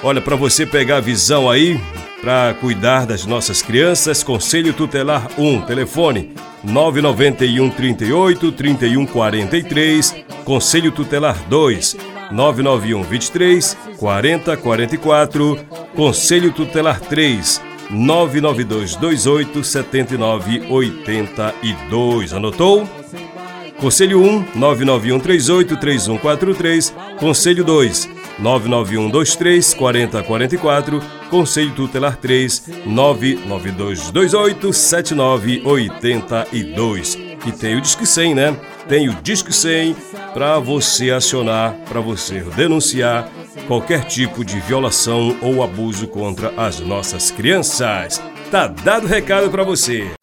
Olha, 0.03 0.21
para 0.21 0.37
você 0.37 0.67
pegar 0.67 0.99
a 0.99 1.01
visão 1.01 1.49
aí, 1.49 1.81
para 2.21 2.55
cuidar 2.55 3.07
das 3.07 3.25
nossas 3.25 3.63
crianças, 3.63 4.23
Conselho 4.23 4.73
Tutelar 4.73 5.29
1, 5.39 5.63
telefone 5.63 6.35
991 6.63 7.71
38 7.71 8.53
31 8.53 9.07
43, 9.07 10.17
Conselho 10.45 10.93
Tutelar 10.93 11.37
2, 11.49 11.97
991 12.31 13.03
23 13.03 13.77
40 13.99 14.57
44, 14.57 15.59
Conselho 15.95 16.53
Tutelar 16.53 17.01
3, 17.01 17.61
99228 17.93 19.63
7982. 19.63 22.33
Anotou? 22.33 22.89
Conselho 23.79 24.23
1 24.23 24.47
99138 24.55 25.77
3143. 25.77 26.95
Conselho 27.19 27.63
2 27.65 28.09
99123 28.39 29.75
4044. 29.75 31.03
Conselho 31.29 31.75
Tutelar 31.75 32.17
3 32.17 32.63
99228 32.87 34.73
7982. 34.73 37.19
E 37.45 37.51
tem 37.53 37.77
o 37.77 37.81
Disque 37.81 38.07
100, 38.07 38.35
né? 38.35 38.57
Tem 38.89 39.09
o 39.09 39.15
Disque 39.21 39.53
100 39.53 39.97
para 40.33 40.61
você 40.61 41.11
acionar, 41.11 41.75
para 41.89 42.01
você 42.01 42.41
denunciar 42.57 43.29
qualquer 43.67 44.05
tipo 44.05 44.45
de 44.45 44.61
violação 44.61 45.37
ou 45.41 45.63
abuso 45.63 46.07
contra 46.07 46.53
as 46.57 46.81
nossas 46.81 47.31
crianças. 47.31 48.23
Tá 48.51 48.67
dado 48.67 49.07
recado 49.07 49.51
para 49.51 49.65
você. 49.65 50.22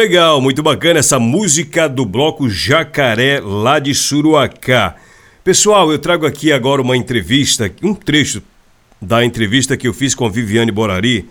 Legal, 0.00 0.40
muito 0.40 0.62
bacana 0.62 0.98
essa 0.98 1.18
música 1.18 1.86
do 1.86 2.06
bloco 2.06 2.48
Jacaré 2.48 3.38
lá 3.38 3.78
de 3.78 3.94
Suruacá. 3.94 4.94
Pessoal, 5.44 5.92
eu 5.92 5.98
trago 5.98 6.24
aqui 6.24 6.50
agora 6.50 6.80
uma 6.80 6.96
entrevista, 6.96 7.70
um 7.82 7.92
trecho 7.92 8.42
da 8.98 9.22
entrevista 9.22 9.76
que 9.76 9.86
eu 9.86 9.92
fiz 9.92 10.14
com 10.14 10.30
Viviane 10.30 10.72
Borari. 10.72 11.28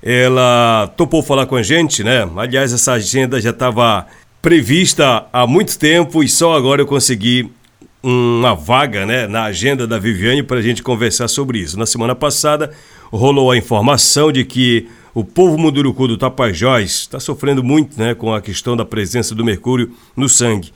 Ela 0.00 0.86
topou 0.96 1.20
falar 1.20 1.46
com 1.46 1.56
a 1.56 1.64
gente, 1.64 2.04
né? 2.04 2.30
Aliás, 2.36 2.72
essa 2.72 2.92
agenda 2.92 3.40
já 3.40 3.50
estava 3.50 4.06
prevista 4.40 5.26
há 5.32 5.44
muito 5.44 5.76
tempo 5.76 6.22
e 6.22 6.28
só 6.28 6.54
agora 6.54 6.80
eu 6.80 6.86
consegui 6.86 7.50
uma 8.04 8.54
vaga 8.54 9.04
né, 9.04 9.26
na 9.26 9.42
agenda 9.42 9.84
da 9.84 9.98
Viviane 9.98 10.44
para 10.44 10.58
a 10.58 10.62
gente 10.62 10.80
conversar 10.80 11.26
sobre 11.26 11.58
isso. 11.58 11.76
Na 11.76 11.86
semana 11.86 12.14
passada 12.14 12.70
rolou 13.10 13.50
a 13.50 13.56
informação 13.56 14.30
de 14.30 14.44
que 14.44 14.88
o 15.16 15.24
povo 15.24 15.56
munduruku 15.56 16.06
do 16.06 16.18
Tapajós 16.18 16.90
está 16.90 17.18
sofrendo 17.18 17.64
muito 17.64 17.98
né, 17.98 18.14
com 18.14 18.34
a 18.34 18.40
questão 18.42 18.76
da 18.76 18.84
presença 18.84 19.34
do 19.34 19.42
mercúrio 19.42 19.90
no 20.14 20.28
sangue. 20.28 20.74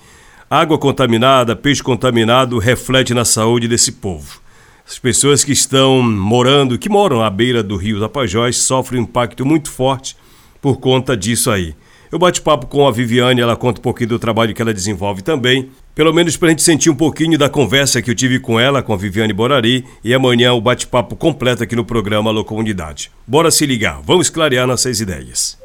Água 0.49 0.79
contaminada, 0.79 1.55
peixe 1.55 1.83
contaminado 1.83 2.59
reflete 2.59 3.13
na 3.13 3.27
saúde 3.27 3.69
desse 3.69 3.93
povo. 3.93 4.41
As 4.89 4.99
pessoas 4.99 5.45
que 5.45 5.53
estão 5.53 6.03
morando, 6.03 6.79
que 6.79 6.89
moram 6.89 7.23
à 7.23 7.29
beira 7.29 7.63
do 7.63 7.77
rio 7.77 8.01
Tapajós, 8.01 8.57
sofrem 8.57 9.03
um 9.03 9.05
impacto 9.05 9.45
muito 9.45 9.71
forte 9.71 10.17
por 10.59 10.79
conta 10.81 11.15
disso 11.15 11.51
aí. 11.51 11.75
Eu 12.13 12.19
bate 12.19 12.41
papo 12.41 12.67
com 12.67 12.89
a 12.89 12.91
Viviane, 12.91 13.41
ela 13.41 13.57
conta 13.57 13.79
um 13.79 13.83
pouquinho 13.83 14.09
do 14.09 14.19
trabalho 14.19 14.53
que 14.53 14.61
ela 14.61 14.75
desenvolve 14.75 15.23
também, 15.23 15.71
pelo 15.95 16.13
menos 16.13 16.37
para 16.37 16.49
a 16.49 16.51
gente 16.51 16.63
sentir 16.63 16.91
um 16.91 16.95
pouquinho 16.95 17.39
da 17.39 17.49
conversa 17.49 18.03
que 18.03 18.11
eu 18.11 18.17
tive 18.17 18.41
com 18.41 18.59
ela, 18.59 18.83
com 18.83 18.93
a 18.93 18.97
Viviane 18.97 19.33
Borari, 19.33 19.85
e 20.03 20.13
amanhã 20.13 20.53
o 20.53 20.61
bate-papo 20.61 21.15
completo 21.15 21.63
aqui 21.63 21.77
no 21.77 21.85
programa 21.85 22.29
Alô 22.29 22.45
Comunidade. 22.45 23.13
Bora 23.25 23.49
se 23.53 23.65
ligar, 23.65 24.01
vamos 24.03 24.29
clarear 24.29 24.67
nossas 24.67 24.99
ideias. 24.99 25.57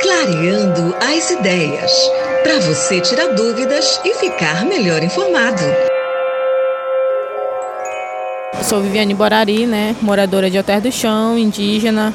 Clareando 0.00 0.94
as 0.96 1.30
ideias. 1.30 1.92
Para 2.42 2.58
você 2.60 3.02
tirar 3.02 3.34
dúvidas 3.34 4.00
e 4.02 4.14
ficar 4.14 4.64
melhor 4.64 5.02
informado. 5.02 5.62
Sou 8.62 8.80
Viviane 8.80 9.12
Borari, 9.12 9.66
né, 9.66 9.94
moradora 10.00 10.50
de 10.50 10.56
Alter 10.56 10.80
do 10.80 10.90
Chão, 10.90 11.38
indígena. 11.38 12.14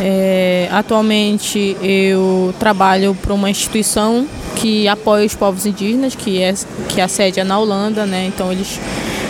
É, 0.00 0.68
atualmente 0.72 1.76
eu 1.80 2.54
trabalho 2.58 3.14
para 3.14 3.32
uma 3.32 3.48
instituição 3.48 4.26
que 4.56 4.88
apoia 4.88 5.24
os 5.24 5.34
povos 5.34 5.66
indígenas, 5.66 6.14
que 6.14 6.42
é 6.42 6.54
que 6.88 7.00
a 7.00 7.08
sede 7.08 7.40
é 7.40 7.44
na 7.44 7.58
Holanda, 7.58 8.04
né? 8.04 8.26
Então 8.26 8.50
eles 8.50 8.80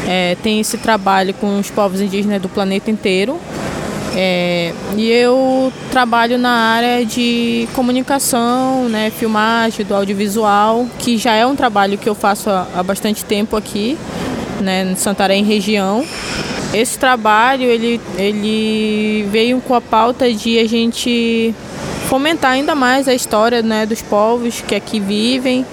é, 0.07 0.37
têm 0.43 0.61
esse 0.61 0.79
trabalho 0.79 1.35
com 1.35 1.59
os 1.59 1.71
povos 1.71 2.01
indígenas 2.01 2.41
do 2.41 2.49
planeta 2.49 2.91
inteiro. 2.91 3.39
É, 4.17 4.73
e 4.97 5.11
eu 5.11 5.73
trabalho 5.91 6.39
na 6.39 6.51
área 6.51 7.05
de 7.05 7.69
comunicação, 7.75 8.89
né, 8.89 9.11
filmagem, 9.11 9.85
do 9.85 9.93
audiovisual, 9.93 10.87
que 11.01 11.19
já 11.19 11.33
é 11.35 11.45
um 11.45 11.57
trabalho 11.57 11.99
que 11.99 12.09
eu 12.09 12.15
faço 12.15 12.49
há, 12.49 12.69
há 12.77 12.83
bastante 12.83 13.25
tempo 13.25 13.57
aqui, 13.57 13.99
né, 14.61 14.85
em 14.93 14.95
Santarém 14.95 15.43
região. 15.43 16.05
Esse 16.75 16.99
trabalho 16.99 17.63
ele, 17.65 18.01
ele 18.19 19.29
veio 19.31 19.61
com 19.61 19.75
a 19.75 19.81
pauta 19.81 20.33
de 20.33 20.59
a 20.59 20.67
gente 20.67 21.55
fomentar 22.09 22.51
ainda 22.51 22.75
mais 22.75 23.07
a 23.07 23.15
história 23.15 23.63
né, 23.63 23.87
dos 23.87 24.03
povos 24.03 24.61
que 24.61 24.75
aqui 24.75 24.99
vivem, 24.99 25.65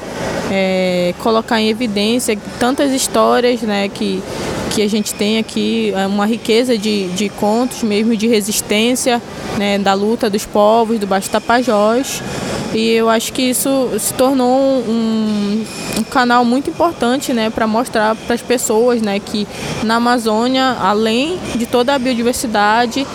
é, 0.51 1.13
colocar 1.19 1.59
em 1.59 1.69
evidência 1.69 2.37
tantas 2.59 2.91
histórias 2.91 3.61
né, 3.61 3.89
que, 3.89 4.21
que 4.69 4.83
a 4.83 4.87
gente 4.87 5.13
tem 5.13 5.39
aqui, 5.39 5.91
uma 6.07 6.27
riqueza 6.27 6.77
de, 6.77 7.07
de 7.09 7.29
contos 7.29 7.81
mesmo 7.81 8.15
de 8.15 8.27
resistência 8.27 9.19
né, 9.57 9.79
da 9.79 9.95
luta 9.95 10.29
dos 10.29 10.45
povos 10.45 10.99
do 10.99 11.07
Baixo 11.07 11.31
Tapajós. 11.31 12.21
E 12.73 12.91
eu 12.91 13.09
acho 13.09 13.33
que 13.33 13.41
isso 13.41 13.89
se 13.99 14.13
tornou 14.13 14.81
um, 14.87 15.65
um 15.97 16.03
canal 16.03 16.45
muito 16.45 16.69
importante 16.69 17.33
né, 17.33 17.49
para 17.49 17.67
mostrar 17.67 18.15
para 18.15 18.33
as 18.33 18.41
pessoas 18.41 19.01
né, 19.01 19.19
que 19.19 19.47
na 19.83 19.95
Amazônia, 19.95 20.77
além 20.79 21.37
de 21.55 21.65
toda 21.65 21.93
a 21.93 21.99
biodiversidade, 21.99 23.05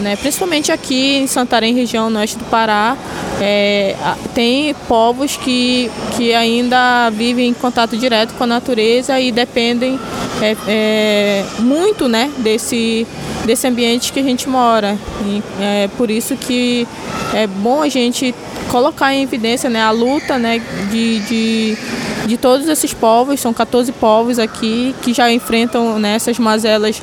né, 0.00 0.16
principalmente 0.16 0.72
aqui 0.72 1.16
em 1.16 1.26
Santarém, 1.26 1.74
região 1.74 2.12
oeste 2.14 2.38
do 2.38 2.44
Pará, 2.46 2.96
é, 3.40 3.94
tem 4.34 4.74
povos 4.88 5.36
que, 5.36 5.90
que 6.16 6.34
ainda 6.34 7.10
vivem 7.10 7.48
em 7.48 7.54
contato 7.54 7.96
direto 7.96 8.34
com 8.34 8.44
a 8.44 8.46
natureza 8.46 9.18
e 9.20 9.30
dependem 9.30 9.98
é, 10.40 10.56
é, 10.66 11.44
muito 11.58 12.08
né, 12.08 12.30
desse, 12.38 13.06
desse 13.44 13.66
ambiente 13.66 14.12
que 14.12 14.20
a 14.20 14.22
gente 14.22 14.48
mora. 14.48 14.98
E 15.24 15.42
é 15.60 15.88
por 15.96 16.10
isso 16.10 16.36
que 16.36 16.86
é 17.32 17.46
bom 17.46 17.82
a 17.82 17.88
gente 17.88 18.34
colocar 18.68 19.14
em 19.14 19.22
evidência 19.22 19.70
né, 19.70 19.82
a 19.82 19.90
luta 19.90 20.38
né, 20.38 20.60
de, 20.90 21.20
de, 21.20 21.78
de 22.26 22.36
todos 22.36 22.68
esses 22.68 22.92
povos, 22.92 23.40
são 23.40 23.52
14 23.52 23.92
povos 23.92 24.38
aqui 24.38 24.94
que 25.02 25.12
já 25.12 25.30
enfrentam 25.30 25.98
né, 25.98 26.14
essas 26.14 26.38
mazelas 26.38 27.00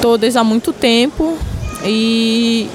todas 0.00 0.36
há 0.36 0.44
muito 0.44 0.72
tempo 0.72 1.36
e 1.84 2.68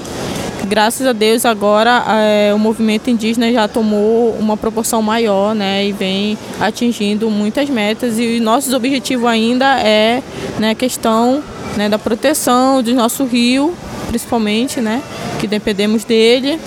graças 0.64 1.06
a 1.06 1.12
Deus 1.12 1.44
agora 1.44 2.04
é, 2.08 2.54
o 2.54 2.58
movimento 2.58 3.10
indígena 3.10 3.52
já 3.52 3.68
tomou 3.68 4.30
uma 4.38 4.56
proporção 4.56 5.02
maior 5.02 5.54
né, 5.54 5.86
e 5.86 5.92
vem 5.92 6.38
atingindo 6.60 7.30
muitas 7.30 7.68
metas 7.68 8.18
e 8.18 8.40
nosso 8.40 8.74
objetivo 8.74 9.26
ainda 9.26 9.78
é 9.80 10.22
né, 10.58 10.70
a 10.70 10.74
questão 10.74 11.42
né, 11.76 11.88
da 11.88 11.98
proteção 11.98 12.82
do 12.82 12.94
nosso 12.94 13.24
rio, 13.24 13.74
principalmente, 14.08 14.80
né, 14.80 15.02
que 15.40 15.46
dependemos 15.46 16.04
dele, 16.04 16.60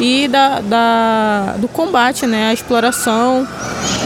e 0.00 0.26
da, 0.28 0.60
da 0.60 1.54
do 1.58 1.68
combate 1.68 2.26
né, 2.26 2.48
à 2.48 2.52
exploração 2.52 3.46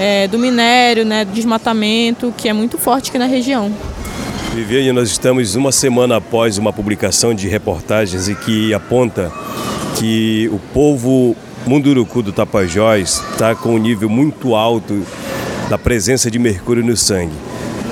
é, 0.00 0.26
do 0.28 0.38
minério, 0.38 1.04
né, 1.04 1.24
do 1.24 1.32
desmatamento, 1.32 2.32
que 2.36 2.48
é 2.48 2.52
muito 2.52 2.78
forte 2.78 3.10
aqui 3.10 3.18
na 3.18 3.26
região. 3.26 3.72
Viviane, 4.54 4.92
nós 4.92 5.10
estamos 5.10 5.54
uma 5.54 5.70
semana 5.70 6.16
após 6.16 6.58
uma 6.58 6.72
publicação 6.72 7.34
de 7.34 7.46
reportagens 7.48 8.28
e 8.28 8.34
que 8.34 8.72
aponta 8.72 9.30
que 9.96 10.48
o 10.52 10.58
povo 10.72 11.36
Munduruku 11.66 12.22
do 12.22 12.32
Tapajós 12.32 13.22
está 13.30 13.54
com 13.54 13.74
um 13.74 13.78
nível 13.78 14.08
muito 14.08 14.54
alto 14.54 15.04
da 15.68 15.76
presença 15.76 16.30
de 16.30 16.38
mercúrio 16.38 16.84
no 16.84 16.96
sangue. 16.96 17.34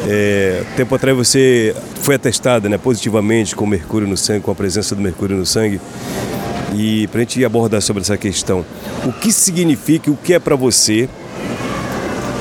É, 0.09 0.62
tempo 0.77 0.95
atrás 0.95 1.16
você 1.16 1.75
foi 2.01 2.14
atestada 2.14 2.69
né, 2.69 2.79
positivamente 2.79 3.55
com 3.55 3.66
mercúrio 3.66 4.09
no 4.09 4.16
sangue, 4.16 4.40
com 4.40 4.51
a 4.51 4.55
presença 4.55 4.95
do 4.95 5.03
mercúrio 5.03 5.37
no 5.37 5.45
sangue. 5.45 5.81
E 6.75 7.07
para 7.09 7.19
a 7.19 7.23
gente 7.23 7.45
abordar 7.45 7.83
sobre 7.83 8.03
essa 8.03 8.16
questão, 8.16 8.64
o 9.05 9.12
que 9.12 9.31
significa, 9.31 10.11
o 10.11 10.16
que 10.16 10.33
é 10.33 10.38
para 10.38 10.57
você 10.57 11.09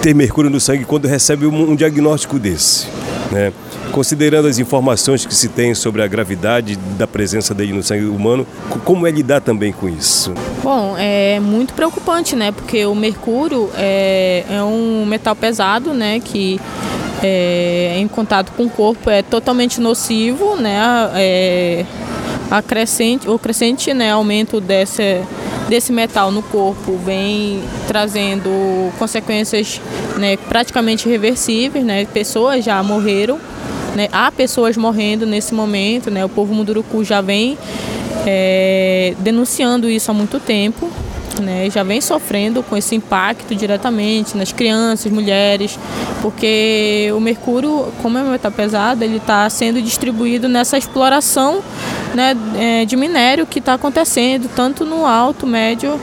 ter 0.01 0.15
mercúrio 0.15 0.49
no 0.49 0.59
sangue 0.59 0.85
quando 0.85 1.05
recebe 1.05 1.45
um, 1.45 1.71
um 1.71 1.75
diagnóstico 1.75 2.39
desse? 2.39 2.87
Né? 3.31 3.51
Considerando 3.95 4.49
as 4.49 4.59
informações 4.59 5.25
que 5.25 5.33
se 5.33 5.47
tem 5.47 5.73
sobre 5.73 6.01
a 6.01 6.07
gravidade 6.07 6.75
da 6.75 7.07
presença 7.07 7.53
dele 7.53 7.71
no 7.71 7.81
sangue 7.81 8.03
humano, 8.03 8.45
como 8.83 9.07
é 9.07 9.09
lidar 9.09 9.39
também 9.39 9.71
com 9.71 9.87
isso? 9.87 10.33
Bom, 10.61 10.95
é 10.97 11.39
muito 11.39 11.73
preocupante, 11.73 12.35
né? 12.35 12.51
Porque 12.51 12.85
o 12.85 12.93
mercúrio 12.93 13.69
é, 13.73 14.43
é 14.49 14.61
um 14.61 15.05
metal 15.05 15.33
pesado, 15.33 15.93
né? 15.93 16.19
Que 16.19 16.59
é, 17.23 17.95
em 17.97 18.05
contato 18.09 18.51
com 18.51 18.63
o 18.65 18.69
corpo 18.69 19.09
é 19.09 19.21
totalmente 19.21 19.79
nocivo, 19.79 20.57
né? 20.57 20.77
É, 21.15 21.85
a 22.51 22.61
crescente, 22.61 23.29
o 23.29 23.39
crescente 23.39 23.93
né, 23.93 24.11
aumento 24.11 24.59
desse, 24.59 25.21
desse 25.69 25.93
metal 25.93 26.31
no 26.31 26.43
corpo 26.43 26.97
vem 26.97 27.63
trazendo 27.87 28.91
consequências 28.99 29.79
né, 30.17 30.35
praticamente 30.35 31.07
irreversíveis, 31.07 31.85
né? 31.85 32.05
Pessoas 32.07 32.65
já 32.65 32.83
morreram, 32.83 33.39
né? 33.95 34.09
Há 34.11 34.31
pessoas 34.31 34.77
morrendo 34.77 35.25
nesse 35.25 35.53
momento, 35.53 36.11
né? 36.11 36.23
O 36.25 36.29
povo 36.29 36.53
Munduruku 36.53 37.03
já 37.03 37.21
vem 37.21 37.57
é, 38.25 39.15
denunciando 39.19 39.89
isso 39.89 40.11
há 40.11 40.13
muito 40.13 40.39
tempo, 40.39 40.89
né? 41.41 41.69
Já 41.69 41.83
vem 41.83 42.01
sofrendo 42.01 42.61
com 42.63 42.75
esse 42.75 42.95
impacto 42.95 43.55
diretamente 43.55 44.37
nas 44.37 44.51
crianças, 44.51 45.11
mulheres, 45.11 45.79
porque 46.21 47.11
o 47.15 47.19
mercúrio, 47.19 47.87
como 48.01 48.17
é 48.17 48.23
um 48.23 48.31
metal 48.31 48.51
pesado, 48.51 49.03
ele 49.03 49.17
está 49.17 49.49
sendo 49.49 49.81
distribuído 49.81 50.47
nessa 50.47 50.77
exploração 50.77 51.61
né, 52.13 52.35
é, 52.57 52.85
de 52.85 52.95
minério 52.95 53.45
que 53.45 53.59
está 53.59 53.73
acontecendo 53.73 54.49
tanto 54.55 54.85
no 54.85 55.05
alto, 55.05 55.45
médio 55.45 55.99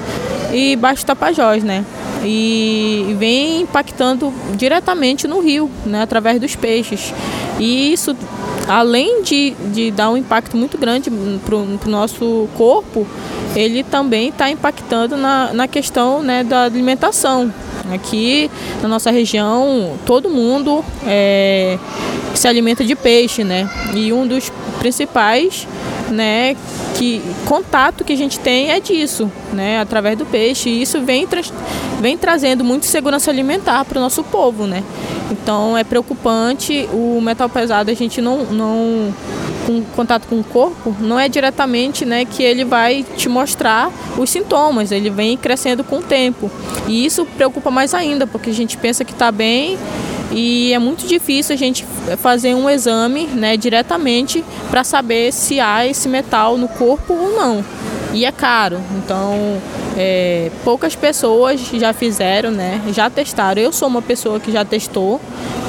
e 0.53 0.77
baixo 0.77 1.05
Tapajós, 1.05 1.65
né? 1.65 1.85
E 2.25 3.17
vem 3.19 3.63
impactando 3.63 4.33
diretamente 4.55 5.27
no 5.27 5.41
rio, 5.41 5.69
né, 5.85 6.03
através 6.03 6.39
dos 6.41 6.55
peixes. 6.55 7.13
E 7.59 7.93
isso, 7.93 8.17
além 8.67 9.23
de, 9.23 9.55
de 9.73 9.91
dar 9.91 10.11
um 10.11 10.17
impacto 10.17 10.57
muito 10.57 10.79
grande 10.79 11.11
para 11.45 11.57
o 11.57 11.79
nosso 11.91 12.49
corpo, 12.57 13.07
ele 13.55 13.83
também 13.83 14.29
está 14.29 14.51
impactando 14.51 15.17
na, 15.17 15.53
na 15.53 15.69
questão 15.69 16.23
né, 16.23 16.43
da 16.43 16.65
alimentação. 16.65 17.53
Aqui 17.93 18.51
na 18.81 18.89
nossa 18.89 19.11
região, 19.11 19.99
todo 20.07 20.31
mundo 20.31 20.85
é, 21.05 21.79
se 22.35 22.47
alimenta 22.49 22.85
de 22.85 22.95
peixe, 22.95 23.43
né? 23.45 23.69
E 23.93 24.13
um 24.13 24.27
dos 24.27 24.51
principais 24.79 25.67
né, 26.13 26.57
que 26.97 27.23
contato 27.47 28.05
que 28.05 28.13
a 28.13 28.17
gente 28.17 28.39
tem 28.39 28.71
é 28.71 28.79
disso, 28.79 29.31
né, 29.53 29.81
através 29.81 30.17
do 30.17 30.25
peixe. 30.25 30.69
E 30.69 30.83
isso 30.83 31.01
vem, 31.01 31.27
tra 31.27 31.41
vem 32.01 32.17
trazendo 32.17 32.63
muita 32.63 32.87
segurança 32.87 33.31
alimentar 33.31 33.85
para 33.85 33.99
o 33.99 34.03
nosso 34.03 34.23
povo, 34.23 34.67
né. 34.67 34.83
Então 35.31 35.77
é 35.77 35.83
preocupante 35.83 36.89
o 36.93 37.19
metal 37.43 37.49
pesado 37.49 37.91
a 37.91 37.95
gente 37.95 38.21
não, 38.21 38.45
não 38.45 39.15
com 39.67 39.83
contato 39.97 40.27
com 40.27 40.41
o 40.41 40.45
corpo, 40.45 40.95
não 41.01 41.19
é 41.19 41.29
diretamente 41.29 42.05
né, 42.05 42.25
que 42.25 42.43
ele 42.43 42.65
vai 42.65 43.05
te 43.17 43.29
mostrar 43.29 43.91
os 44.19 44.29
sintomas, 44.31 44.91
ele 44.91 45.09
vem 45.09 45.37
crescendo 45.37 45.85
com 45.85 45.99
o 45.99 46.03
tempo. 46.03 46.51
E 46.87 47.05
isso 47.05 47.25
preocupa 47.37 47.71
mais 47.71 47.95
ainda, 47.95 48.27
porque 48.27 48.51
a 48.51 48.55
gente 48.55 48.77
pensa 48.77 49.05
que 49.05 49.13
está 49.13 49.31
bem 49.31 49.79
e 50.33 50.73
é 50.73 50.79
muito 50.79 51.07
difícil 51.07 51.55
a 51.55 51.59
gente 51.59 51.87
fazer 52.19 52.55
um 52.55 52.69
exame 52.69 53.27
né, 53.27 53.57
diretamente 53.57 54.45
para 54.71 54.83
saber 54.83 55.33
se 55.33 55.61
há 55.61 55.87
esse 55.87 56.09
metal 56.09 56.57
no 56.57 56.69
corpo 56.69 57.13
ou 57.13 57.37
não. 57.37 57.65
E 58.13 58.25
é 58.25 58.33
caro, 58.33 58.81
então 58.97 59.61
é, 59.97 60.51
poucas 60.65 60.95
pessoas 60.95 61.61
já 61.61 61.93
fizeram, 61.93 62.51
né, 62.51 62.81
já 62.93 63.11
testaram. 63.11 63.61
Eu 63.61 63.73
sou 63.73 63.89
uma 63.89 64.03
pessoa 64.03 64.41
que 64.41 64.51
já 64.51 64.65
testou, 64.65 65.21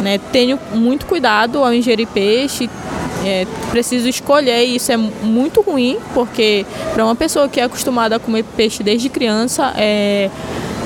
né, 0.01 0.19
tenho 0.31 0.59
muito 0.73 1.05
cuidado 1.05 1.63
ao 1.63 1.73
ingerir 1.73 2.07
peixe, 2.07 2.69
é, 3.25 3.47
preciso 3.71 4.07
escolher 4.07 4.65
e 4.65 4.75
isso 4.75 4.91
é 4.91 4.97
muito 4.97 5.62
ruim, 5.62 5.97
porque 6.13 6.65
para 6.93 7.05
uma 7.05 7.15
pessoa 7.15 7.47
que 7.47 7.59
é 7.59 7.63
acostumada 7.63 8.17
a 8.17 8.19
comer 8.19 8.43
peixe 8.43 8.83
desde 8.83 9.09
criança, 9.09 9.73
é, 9.77 10.29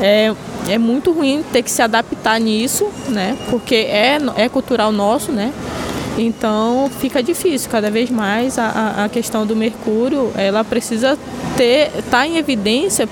é, 0.01 0.33
é 0.69 0.77
muito 0.77 1.11
ruim 1.11 1.43
ter 1.51 1.63
que 1.63 1.71
se 1.71 1.81
adaptar 1.81 2.39
nisso, 2.39 2.87
né? 3.09 3.37
Porque 3.49 3.75
é, 3.75 4.17
é 4.35 4.49
cultural 4.49 4.91
nosso, 4.91 5.31
né? 5.31 5.51
Então 6.17 6.89
fica 6.99 7.21
difícil 7.21 7.69
cada 7.69 7.91
vez 7.91 8.09
mais 8.09 8.57
a, 8.57 9.05
a 9.05 9.09
questão 9.09 9.45
do 9.45 9.55
mercúrio, 9.55 10.31
ela 10.35 10.63
precisa 10.63 11.17
ter 11.55 11.91
estar 11.97 12.03
tá 12.09 12.27
em 12.27 12.37
evidência 12.37 13.07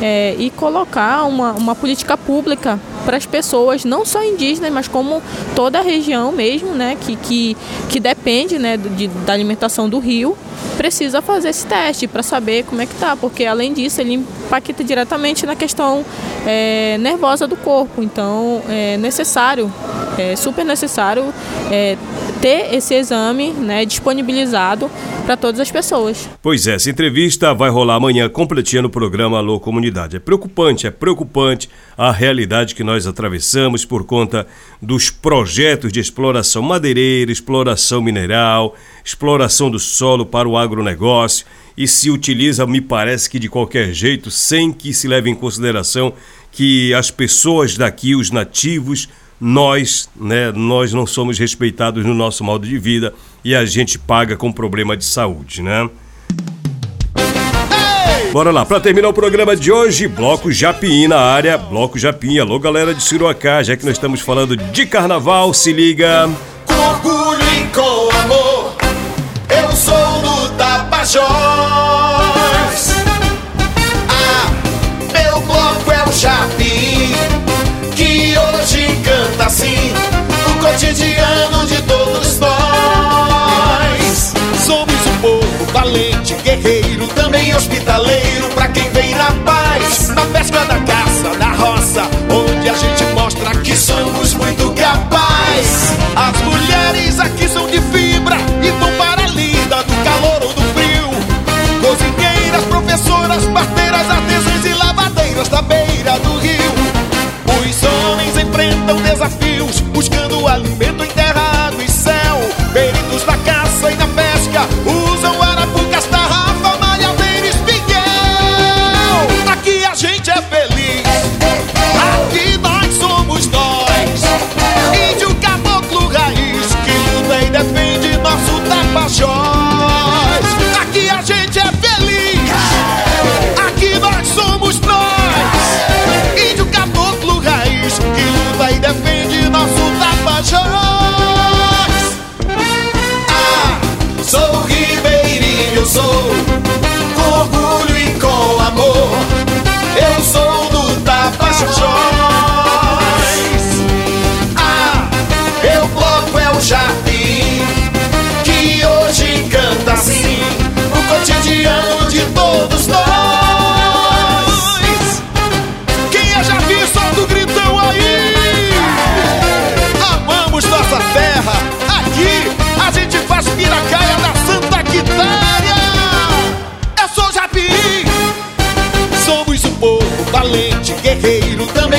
é, 0.00 0.34
e 0.38 0.50
colocar 0.50 1.24
uma, 1.24 1.52
uma 1.52 1.74
política 1.74 2.16
pública 2.16 2.78
para 3.04 3.16
as 3.16 3.26
pessoas, 3.26 3.84
não 3.84 4.04
só 4.04 4.24
indígenas, 4.24 4.72
mas 4.72 4.88
como 4.88 5.22
toda 5.54 5.78
a 5.78 5.82
região 5.82 6.32
mesmo, 6.32 6.70
né, 6.70 6.96
que, 7.00 7.16
que, 7.16 7.56
que 7.88 8.00
depende 8.00 8.58
né, 8.58 8.76
de, 8.76 9.08
da 9.08 9.32
alimentação 9.32 9.88
do 9.88 9.98
rio, 9.98 10.36
precisa 10.76 11.22
fazer 11.22 11.50
esse 11.50 11.66
teste 11.66 12.06
para 12.06 12.22
saber 12.22 12.64
como 12.64 12.80
é 12.80 12.86
que 12.86 12.94
tá, 12.94 13.16
porque 13.16 13.44
além 13.44 13.72
disso 13.72 14.00
ele 14.00 14.14
impacta 14.14 14.82
diretamente 14.82 15.46
na 15.46 15.54
questão 15.54 16.04
é, 16.46 16.96
nervosa 16.98 17.46
do 17.46 17.56
corpo, 17.56 18.02
então 18.02 18.62
é 18.68 18.96
necessário, 18.96 19.72
é 20.18 20.34
super 20.34 20.64
necessário 20.64 21.32
é, 21.70 21.96
ter 22.44 22.74
esse 22.74 22.92
exame 22.92 23.52
né, 23.52 23.86
disponibilizado 23.86 24.90
para 25.24 25.34
todas 25.34 25.58
as 25.58 25.70
pessoas. 25.70 26.28
Pois 26.42 26.66
é, 26.66 26.74
essa 26.74 26.90
entrevista 26.90 27.54
vai 27.54 27.70
rolar 27.70 27.94
amanhã 27.94 28.28
completinha 28.28 28.82
no 28.82 28.90
programa 28.90 29.38
Alô 29.38 29.58
Comunidade. 29.58 30.16
É 30.16 30.20
preocupante, 30.20 30.86
é 30.86 30.90
preocupante 30.90 31.70
a 31.96 32.12
realidade 32.12 32.74
que 32.74 32.84
nós 32.84 33.06
atravessamos 33.06 33.86
por 33.86 34.04
conta 34.04 34.46
dos 34.82 35.08
projetos 35.08 35.90
de 35.90 36.00
exploração 36.00 36.60
madeireira, 36.60 37.32
exploração 37.32 38.02
mineral, 38.02 38.76
exploração 39.02 39.70
do 39.70 39.78
solo 39.78 40.26
para 40.26 40.46
o 40.46 40.58
agronegócio 40.58 41.46
e 41.78 41.88
se 41.88 42.10
utiliza, 42.10 42.66
me 42.66 42.82
parece 42.82 43.30
que 43.30 43.38
de 43.38 43.48
qualquer 43.48 43.94
jeito, 43.94 44.30
sem 44.30 44.70
que 44.70 44.92
se 44.92 45.08
leve 45.08 45.30
em 45.30 45.34
consideração 45.34 46.12
que 46.52 46.92
as 46.92 47.10
pessoas 47.10 47.74
daqui, 47.74 48.14
os 48.14 48.30
nativos, 48.30 49.08
nós, 49.40 50.08
né, 50.16 50.52
nós 50.52 50.92
não 50.92 51.06
somos 51.06 51.38
respeitados 51.38 52.04
no 52.04 52.14
nosso 52.14 52.42
modo 52.44 52.66
de 52.66 52.78
vida 52.78 53.14
e 53.44 53.54
a 53.54 53.64
gente 53.64 53.98
paga 53.98 54.36
com 54.36 54.52
problema 54.52 54.96
de 54.96 55.04
saúde, 55.04 55.62
né? 55.62 55.88
Bora 58.34 58.50
lá, 58.50 58.64
para 58.64 58.80
terminar 58.80 59.10
o 59.10 59.12
programa 59.12 59.54
de 59.54 59.70
hoje, 59.70 60.08
Bloco 60.08 60.50
Japim 60.50 61.06
na 61.06 61.20
área, 61.20 61.56
Bloco 61.56 61.96
Japim, 61.96 62.40
alô 62.40 62.58
galera 62.58 62.92
de 62.92 63.00
Siruacá, 63.00 63.62
já 63.62 63.76
que 63.76 63.84
nós 63.84 63.94
estamos 63.94 64.20
falando 64.20 64.56
de 64.56 64.86
carnaval, 64.86 65.54
se 65.54 65.72
liga. 65.72 66.28
Com 66.66 66.74
orgulho 66.74 67.44
e 67.56 67.68
com 67.68 68.10
amor, 68.16 68.74
eu 69.50 69.70
sou 69.76 70.20
do 70.20 70.48
Tapajós. 70.56 71.24
Ah, 74.08 74.50
meu 75.12 75.40
bloco 75.42 75.92
é 75.92 76.08
o 76.08 76.12
Japim, 76.12 76.63
hospitaleiro 87.56 88.48
pra 88.54 88.68
quem 88.68 88.90
vem 88.90 89.14
na 89.14 89.30
paz. 89.44 90.08
Na 90.08 90.22
pesca 90.26 90.64
da 90.64 90.78
caça, 90.80 91.34
na 91.38 91.54
roça, 91.54 92.02
onde 92.30 92.68
a 92.68 92.74
gente 92.74 93.04
mostra 93.14 93.50
que 93.60 93.76
somos 93.76 94.34
muito 94.34 94.70
capazes. 94.72 95.94
As 96.16 96.40
mulheres 96.42 97.18
aqui 97.20 97.48
são 97.48 97.66
de 97.68 97.80
fibra 97.80 98.36
e 98.62 98.70
vão 98.70 98.90
para 98.96 99.22
a 99.24 99.28
lida 99.28 99.82
do 99.82 100.04
calor 100.04 100.42
ou 100.42 100.52
do 100.52 100.62
frio. 100.74 101.10
Cozinheiras, 101.80 102.64
professoras, 102.64 103.44
parteiras, 103.46 104.10
artesãs 104.10 104.64
e 104.64 104.74
lavadeiras 104.74 105.48
da 105.48 105.62
beira 105.62 106.18
do 106.20 106.38
rio. 106.38 106.74
Os 107.46 107.82
homens 107.82 108.36
enfrentam 108.36 109.00
desafios 109.02 109.80
buscando 109.80 110.46
alimento 110.46 111.04
em 111.04 111.13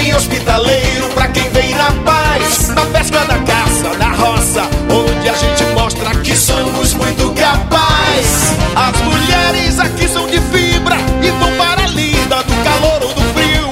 também 0.05 0.13
hospitaleiro 0.13 1.07
pra 1.13 1.27
quem 1.29 1.49
vem 1.49 1.73
na 1.73 1.91
paz, 2.03 2.69
na 2.69 2.85
pesca, 2.85 3.19
na 3.25 3.39
caça, 3.39 3.97
na 3.97 4.11
roça, 4.11 4.61
onde 4.89 5.29
a 5.29 5.33
gente 5.33 5.63
mostra 5.73 6.09
que 6.21 6.35
somos 6.35 6.93
muito 6.93 7.31
capazes. 7.33 8.53
As 8.75 9.01
mulheres 9.01 9.79
aqui 9.79 10.07
são 10.07 10.27
de 10.27 10.39
fibra 10.39 10.97
e 11.23 11.31
vão 11.31 11.51
para 11.57 11.83
a 11.83 11.87
lida 11.87 12.43
do 12.43 12.63
calor 12.63 13.03
ou 13.03 13.13
do 13.13 13.21
frio. 13.33 13.69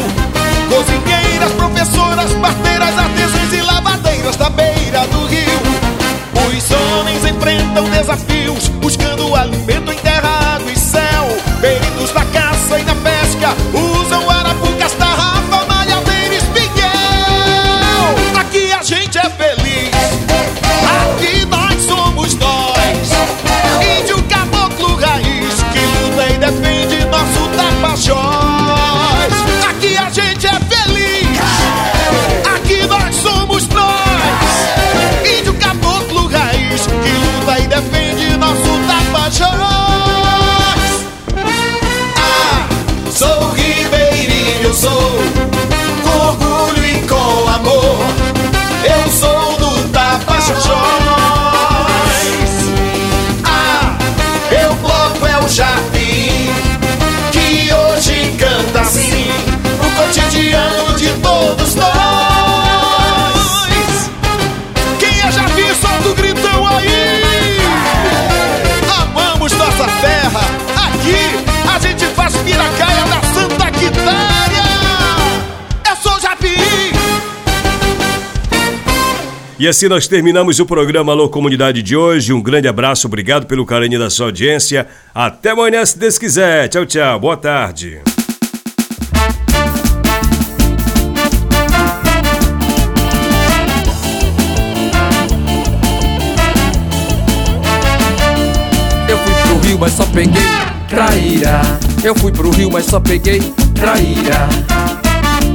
Cozinheiras, 0.70 1.52
professoras, 1.54 2.34
parteiras, 2.34 2.98
artesãs 2.98 3.54
e 3.54 3.62
lavadeiras 3.62 4.36
da 4.36 4.50
beira 4.50 5.06
do 5.08 5.28
rio. 5.28 5.62
Os 6.48 6.72
homens 6.72 7.26
enfrentam 7.26 7.90
desafios, 7.90 8.68
buscando 8.70 9.03
E 79.64 79.68
assim 79.70 79.88
nós 79.88 80.10
terminamos 80.10 80.60
o 80.60 80.66
programa 80.66 81.14
Alô 81.14 81.30
Comunidade 81.30 81.82
de 81.82 81.96
hoje. 81.96 82.34
Um 82.34 82.42
grande 82.42 82.68
abraço, 82.68 83.08
obrigado 83.08 83.48
pelo 83.48 83.66
carinho 83.66 83.98
da 83.98 84.10
sua 84.10 84.26
audiência. 84.26 84.86
Até 85.16 85.52
amanhã, 85.52 85.86
se 85.86 85.98
Deus 85.98 86.18
quiser. 86.18 86.68
Tchau, 86.68 86.86
tchau. 86.86 87.18
Boa 87.18 87.38
tarde. 87.38 88.02
Eu 99.08 99.18
fui 99.18 99.34
pro 99.44 99.60
Rio, 99.66 99.80
mas 99.80 99.94
só 99.94 100.06
peguei 100.08 100.44
traíra. 100.90 101.62
Eu 102.04 102.16
fui 102.16 102.34
pro 102.34 102.50
Rio, 102.50 102.70
mas 102.70 102.84
só 102.84 103.00
peguei 103.00 103.40
traíra. 103.74 104.50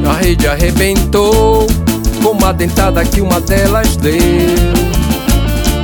A 0.08 0.14
rede 0.14 0.48
arrebentou 0.48 1.66
com 2.22 2.30
uma 2.30 2.52
dentada 2.52 3.04
que 3.04 3.20
uma 3.20 3.40
delas 3.40 3.96
deu. 3.96 4.18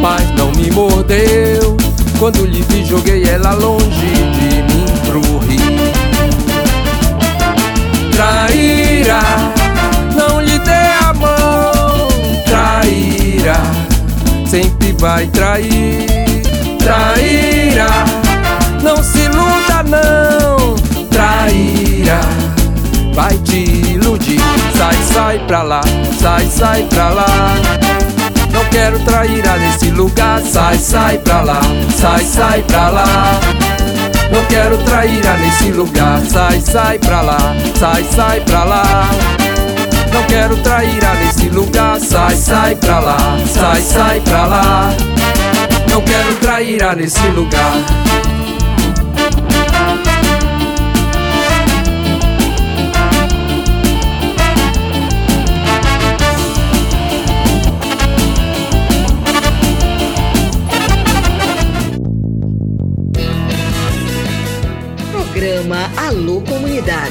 Mas 0.00 0.30
não 0.36 0.50
me 0.52 0.70
mordeu. 0.70 1.76
Quando 2.18 2.44
lhe 2.46 2.62
vi, 2.68 2.84
joguei 2.84 3.24
ela 3.24 3.52
longe 3.52 3.86
de 3.86 4.62
mim 4.62 4.84
pro 5.06 5.38
rio. 5.38 5.64
Traíra, 8.12 9.20
não 10.16 10.40
lhe 10.40 10.58
dê 10.60 10.70
a 11.02 11.12
mão. 11.14 12.08
Traíra, 12.46 13.56
sempre 14.46 14.92
vai 14.98 15.26
trair. 15.26 16.06
Traíra, 16.78 17.88
não 18.82 19.02
se 19.02 19.20
iluda 19.20 19.82
não. 19.84 20.74
Traíra, 21.10 22.20
vai 23.14 23.36
te 23.38 23.64
iludir. 23.92 24.40
Sai, 24.76 24.94
sai 25.12 25.38
pra 25.46 25.62
lá, 25.62 25.80
sai, 26.20 26.46
sai 26.46 26.82
pra 26.84 27.08
lá. 27.10 27.26
Não 28.52 28.64
quero 28.66 28.98
traíra 29.00 29.56
nesse 29.56 29.90
lugar. 29.90 30.40
Sai, 30.42 30.78
sai 30.78 31.18
pra 31.18 31.40
lá, 31.42 31.60
sai, 31.96 32.24
sai 32.24 32.62
pra 32.62 32.88
lá. 32.90 33.40
Não 34.30 34.44
quero 34.46 34.76
traíra 34.78 35.36
nesse 35.38 35.70
lugar. 35.70 36.20
Sai, 36.28 36.60
sai 36.60 36.98
pra 36.98 37.20
lá, 37.20 37.38
sai, 37.78 38.04
sai 38.04 38.40
pra 38.40 38.64
lá. 38.64 39.08
Não 40.12 40.22
quero 40.24 40.56
traíra 40.58 41.14
nesse 41.14 41.48
lugar. 41.48 42.00
Sai, 42.00 42.36
sai 42.36 42.76
pra 42.76 42.98
lá, 43.00 43.16
sai, 43.46 43.82
sai 43.82 44.20
pra 44.20 44.46
lá. 44.46 44.90
Não 45.90 46.00
quero 46.02 46.34
traíra 46.36 46.94
nesse 46.94 47.26
lugar. 47.28 48.13